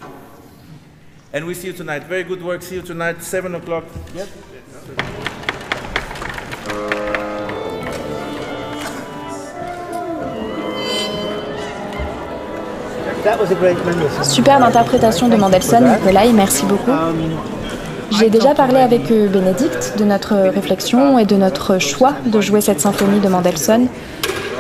And 1.34 1.48
we 1.48 1.56
see 1.56 1.67
you 1.69 1.74
tonight. 1.74 2.04
Very 2.04 2.24
good 2.24 2.43
work. 2.43 2.62
See 2.62 2.76
you 2.76 2.84
tonight, 2.84 3.24
7 3.24 3.56
o'clock. 3.56 3.84
Yes? 4.13 4.30
Superbe 14.22 14.62
interprétation 14.62 15.30
de 15.30 15.36
Mendelssohn, 15.36 15.84
Nikolai, 15.84 16.32
merci 16.32 16.63
beaucoup. 16.65 16.91
J'ai 18.12 18.30
déjà 18.30 18.54
parlé 18.54 18.78
avec 18.78 19.08
Bénédicte 19.08 19.96
de 19.98 20.04
notre 20.04 20.36
réflexion 20.36 21.17
et 21.17 21.26
de 21.26 21.36
notre 21.36 21.80
choix 21.80 22.13
de 22.24 22.39
jouer 22.39 22.62
cette 22.62 22.80
symphonie 22.80 23.19
de 23.19 23.30
Mendelssohn 23.30 23.88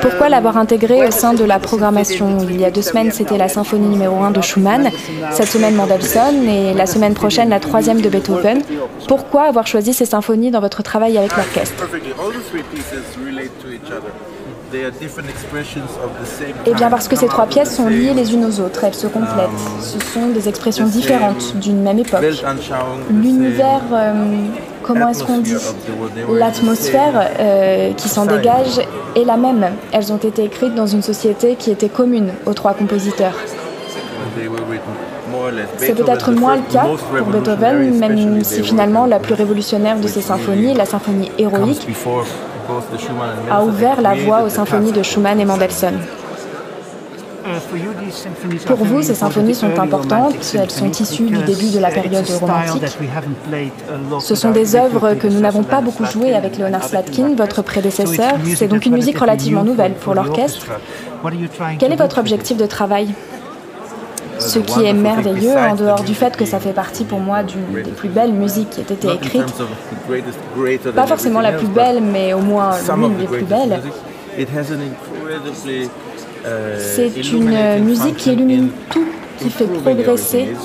pourquoi 0.03 0.27
l'avoir 0.27 0.57
intégré 0.57 1.07
au 1.07 1.11
sein 1.11 1.33
de 1.33 1.45
la 1.45 1.59
programmation 1.59 2.37
Il 2.49 2.59
y 2.59 2.65
a 2.65 2.71
deux 2.71 2.81
semaines, 2.81 3.11
c'était 3.11 3.37
la 3.37 3.47
symphonie 3.47 3.87
numéro 3.87 4.21
1 4.21 4.31
de 4.31 4.41
Schumann, 4.41 4.89
cette 5.31 5.47
semaine 5.47 5.75
Mendelssohn 5.75 6.47
et 6.47 6.73
la 6.73 6.85
semaine 6.85 7.13
prochaine 7.13 7.49
la 7.49 7.61
troisième 7.61 8.01
de 8.01 8.09
Beethoven. 8.09 8.61
Pourquoi 9.07 9.43
avoir 9.43 9.65
choisi 9.65 9.93
ces 9.93 10.05
symphonies 10.05 10.51
dans 10.51 10.59
votre 10.59 10.83
travail 10.83 11.17
avec 11.17 11.35
l'orchestre 11.37 11.85
eh 16.65 16.73
bien 16.73 16.89
parce 16.89 17.07
que 17.07 17.15
ces 17.15 17.27
trois 17.27 17.45
pièces 17.45 17.75
sont 17.75 17.87
liées 17.87 18.13
les 18.13 18.33
unes 18.33 18.45
aux 18.45 18.59
autres, 18.59 18.83
elles 18.83 18.93
se 18.95 19.07
complètent. 19.07 19.49
Ce 19.79 19.99
sont 19.99 20.29
des 20.33 20.49
expressions 20.49 20.85
différentes 20.87 21.55
d'une 21.57 21.81
même 21.81 21.99
époque. 21.99 22.23
L'univers, 23.11 23.81
euh, 23.91 24.13
comment 24.83 25.09
est-ce 25.09 25.23
qu'on 25.23 25.39
dit 25.39 25.55
L'atmosphère 26.31 27.29
euh, 27.39 27.93
qui 27.93 28.09
s'en 28.09 28.25
dégage 28.25 28.79
est 29.15 29.23
la 29.23 29.37
même. 29.37 29.65
Elles 29.91 30.11
ont 30.11 30.17
été 30.17 30.43
écrites 30.43 30.75
dans 30.75 30.87
une 30.87 31.01
société 31.01 31.55
qui 31.55 31.71
était 31.71 31.89
commune 31.89 32.31
aux 32.45 32.53
trois 32.53 32.73
compositeurs. 32.73 33.35
C'est 35.77 35.95
peut-être 35.95 36.31
moins 36.31 36.57
le 36.57 36.71
cas 36.71 36.85
pour 37.17 37.27
Beethoven, 37.27 37.97
même 37.97 38.43
si 38.43 38.63
finalement 38.63 39.05
la 39.05 39.19
plus 39.19 39.33
révolutionnaire 39.33 39.99
de 39.99 40.07
ses 40.07 40.21
symphonies, 40.21 40.73
la 40.73 40.85
symphonie 40.85 41.31
héroïque, 41.37 41.87
a 43.49 43.63
ouvert 43.63 44.01
la 44.01 44.15
voie 44.15 44.43
aux 44.43 44.49
symphonies 44.49 44.91
de 44.91 45.03
Schumann 45.03 45.39
et 45.39 45.45
Mendelssohn. 45.45 45.99
Pour 48.67 48.77
vous, 48.77 49.01
ces 49.01 49.15
symphonies 49.15 49.55
sont 49.55 49.77
importantes, 49.79 50.35
elles 50.53 50.71
sont 50.71 50.91
issues 50.91 51.23
du 51.23 51.43
début 51.43 51.71
de 51.71 51.79
la 51.79 51.89
période 51.89 52.25
romantique. 52.39 52.83
Ce 54.19 54.35
sont 54.35 54.51
des 54.51 54.75
œuvres 54.75 55.15
que 55.15 55.27
nous 55.27 55.39
n'avons 55.39 55.63
pas 55.63 55.81
beaucoup 55.81 56.05
jouées 56.05 56.33
avec 56.33 56.57
Leonard 56.57 56.83
Slatkin, 56.83 57.35
votre 57.35 57.61
prédécesseur. 57.61 58.33
C'est 58.55 58.67
donc 58.67 58.85
une 58.85 58.95
musique 58.95 59.17
relativement 59.19 59.63
nouvelle 59.63 59.93
pour 59.93 60.13
l'orchestre. 60.13 60.67
Quel 61.79 61.91
est 61.91 61.97
votre 61.97 62.17
objectif 62.19 62.57
de 62.57 62.65
travail? 62.65 63.09
Ce 64.39 64.59
qui 64.59 64.83
est 64.83 64.93
merveilleux, 64.93 65.55
en 65.55 65.75
dehors 65.75 66.03
du 66.03 66.15
fait 66.15 66.35
que 66.35 66.45
ça 66.45 66.59
fait 66.59 66.73
partie 66.73 67.05
pour 67.05 67.19
moi 67.19 67.43
d'une 67.43 67.83
des 67.83 67.91
plus 67.91 68.09
belles 68.09 68.33
musiques 68.33 68.71
qui 68.71 68.81
ait 68.81 68.83
été 68.83 69.07
écrite, 69.13 69.53
pas 70.95 71.07
forcément 71.07 71.39
la 71.39 71.53
plus 71.53 71.67
belle, 71.67 72.01
mais 72.01 72.33
au 72.33 72.39
moins 72.39 72.71
l'une 72.97 73.15
des 73.17 73.27
plus 73.27 73.45
belles, 73.45 73.79
c'est 76.77 77.31
une 77.31 77.83
musique 77.83 78.17
qui 78.17 78.33
illumine 78.33 78.69
tout 78.89 79.05
qui 79.39 79.49
fait 79.49 79.65
progresser 79.65 80.55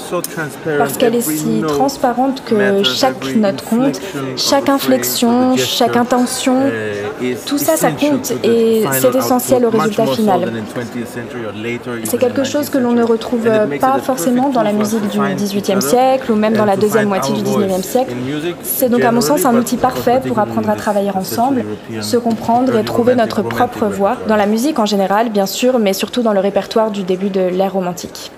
parce 0.79 0.97
qu'elle 0.97 1.15
est 1.15 1.21
si 1.21 1.63
transparente 1.67 2.43
que 2.45 2.83
chaque 2.83 3.35
note 3.37 3.63
compte, 3.63 4.01
chaque 4.37 4.69
inflexion, 4.69 5.57
chaque 5.57 5.97
intention, 5.97 6.71
tout 7.47 7.59
ça, 7.59 7.77
ça 7.77 7.91
compte 7.91 8.33
et 8.45 8.85
c'est 8.93 9.15
essentiel 9.15 9.65
au 9.67 9.71
résultat 9.71 10.07
final. 10.07 10.53
C'est 12.05 12.19
quelque 12.19 12.45
chose 12.45 12.71
que 12.71 12.79
l'on 12.79 12.93
ne 12.93 13.03
retrouve 13.03 13.49
pas 13.81 13.99
forcément 13.99 14.49
dans 14.51 14.63
la 14.63 14.73
musique 14.73 15.09
du 15.09 15.19
XVIIIe 15.19 15.83
siècle 15.83 16.33
ou 16.33 16.37
même 16.37 16.55
dans 16.55 16.65
la 16.65 16.77
deuxième 16.77 17.09
moitié 17.09 17.35
du 17.35 17.43
XIXe 17.43 17.87
siècle. 17.87 18.15
C'est 18.63 18.89
donc 18.89 19.03
à 19.03 19.13
mon 19.13 19.21
sens 19.21 19.45
un 19.45 19.57
outil 19.57 19.77
parfait 19.77 20.21
pour 20.27 20.39
apprendre 20.39 20.71
à 20.71 20.77
travailler 20.77 21.11
ensemble, 21.11 21.65
se 22.01 22.17
comprendre 22.17 22.77
et 22.77 22.85
trouver 22.85 23.15
notre 23.15 23.43
propre 23.43 23.87
voix 23.87 24.17
dans 24.27 24.37
la 24.37 24.47
musique 24.47 24.79
en 24.79 24.87
général, 24.87 25.31
bien 25.31 25.47
sûr, 25.47 25.79
mais 25.79 25.93
surtout 25.93 26.23
dans 26.23 26.33
le 26.33 26.41
répertoire 26.41 26.91
du 26.91 27.03
début 27.03 27.31
de 27.31 27.41
l'ère 27.41 27.73
romantique. 27.73 28.31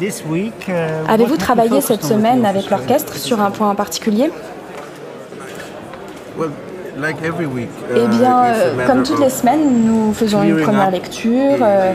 Uh, 0.00 0.72
Avez-vous 1.08 1.36
travaillé 1.36 1.80
cette 1.80 2.04
semaine 2.04 2.44
avec 2.44 2.68
l'orchestre 2.70 3.16
sur 3.16 3.40
un 3.40 3.50
point 3.50 3.70
en 3.70 3.74
particulier 3.74 4.30
Eh 6.96 8.06
bien, 8.08 8.44
euh, 8.44 8.86
comme 8.86 9.02
toutes 9.02 9.20
les 9.20 9.30
semaines, 9.30 9.84
nous 9.84 10.12
faisons 10.12 10.42
une 10.42 10.60
première 10.60 10.90
lecture, 10.90 11.56
euh, 11.60 11.92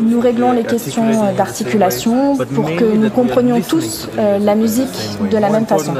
nous 0.00 0.20
réglons 0.20 0.52
les 0.52 0.62
questions 0.64 1.32
d'articulation 1.36 2.36
pour 2.36 2.64
que 2.76 2.84
nous 2.84 3.10
comprenions 3.10 3.60
tous 3.60 4.08
euh, 4.18 4.38
la 4.38 4.54
musique 4.54 5.18
de 5.30 5.38
la 5.38 5.48
même 5.48 5.66
façon. 5.66 5.94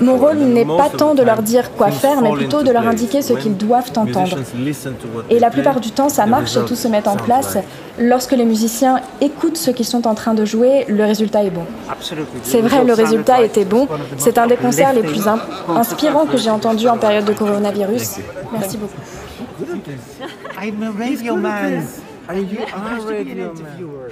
Mon 0.00 0.16
rôle 0.16 0.36
n'est 0.38 0.64
pas 0.64 0.88
tant 0.96 1.14
de 1.14 1.22
leur 1.22 1.42
dire 1.42 1.72
quoi 1.72 1.90
faire, 1.90 2.22
mais 2.22 2.32
plutôt 2.32 2.62
de 2.62 2.70
leur 2.70 2.86
indiquer 2.86 3.22
ce 3.22 3.34
qu'ils 3.34 3.56
doivent 3.56 3.92
entendre. 3.96 4.38
Et 5.30 5.38
la 5.38 5.50
plupart 5.50 5.80
du 5.80 5.90
temps, 5.90 6.08
ça 6.08 6.26
marche 6.26 6.56
et 6.56 6.64
tout 6.64 6.76
se 6.76 6.88
met 6.88 7.06
en 7.06 7.16
place. 7.16 7.58
Lorsque 8.00 8.32
les 8.32 8.44
musiciens 8.44 9.00
écoutent 9.20 9.56
ce 9.56 9.72
qu'ils 9.72 9.84
sont 9.84 10.06
en 10.06 10.14
train 10.14 10.32
de 10.32 10.44
jouer, 10.44 10.84
le 10.88 11.04
résultat 11.04 11.42
est 11.42 11.50
bon. 11.50 11.64
C'est 12.44 12.60
vrai, 12.60 12.84
le 12.84 12.92
résultat 12.94 13.42
était 13.42 13.64
bon. 13.64 13.88
C'est 14.18 14.38
un 14.38 14.46
des 14.46 14.56
concerts 14.78 14.92
les 14.92 15.02
plus 15.02 15.28
inspirants 15.68 16.26
que 16.26 16.36
j'ai 16.36 16.50
entendus 16.50 16.88
en 16.88 16.98
période 16.98 17.24
de 17.24 17.32
coronavirus. 17.32 18.18
Merci 18.52 18.76
beaucoup. 18.78 19.00
I'm 20.60 20.82
a 20.82 20.90
radio 20.90 21.36
man. 21.36 21.86
you 22.34 22.58
are 22.74 23.00
radio 23.00 23.54
man. 23.54 24.10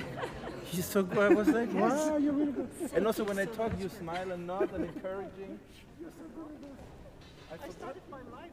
He's 0.73 0.85
so 0.85 1.03
good. 1.03 1.19
I 1.19 1.29
was 1.35 1.49
like, 1.49 1.73
wow, 1.73 2.17
you're 2.19 2.33
really 2.33 2.53
good. 2.53 2.69
And 2.95 3.07
also 3.07 3.25
when 3.25 3.39
I 3.39 3.47
talk, 3.47 3.73
you 3.81 3.89
smile 3.89 4.31
and 4.33 4.47
nod 4.47 4.69
and 4.75 4.85
encouraging. 4.85 5.59
You're 6.01 6.11
so 6.11 6.25
good. 6.35 7.59
I 7.65 7.71
started 7.71 8.03
my 8.11 8.19
life 8.37 8.46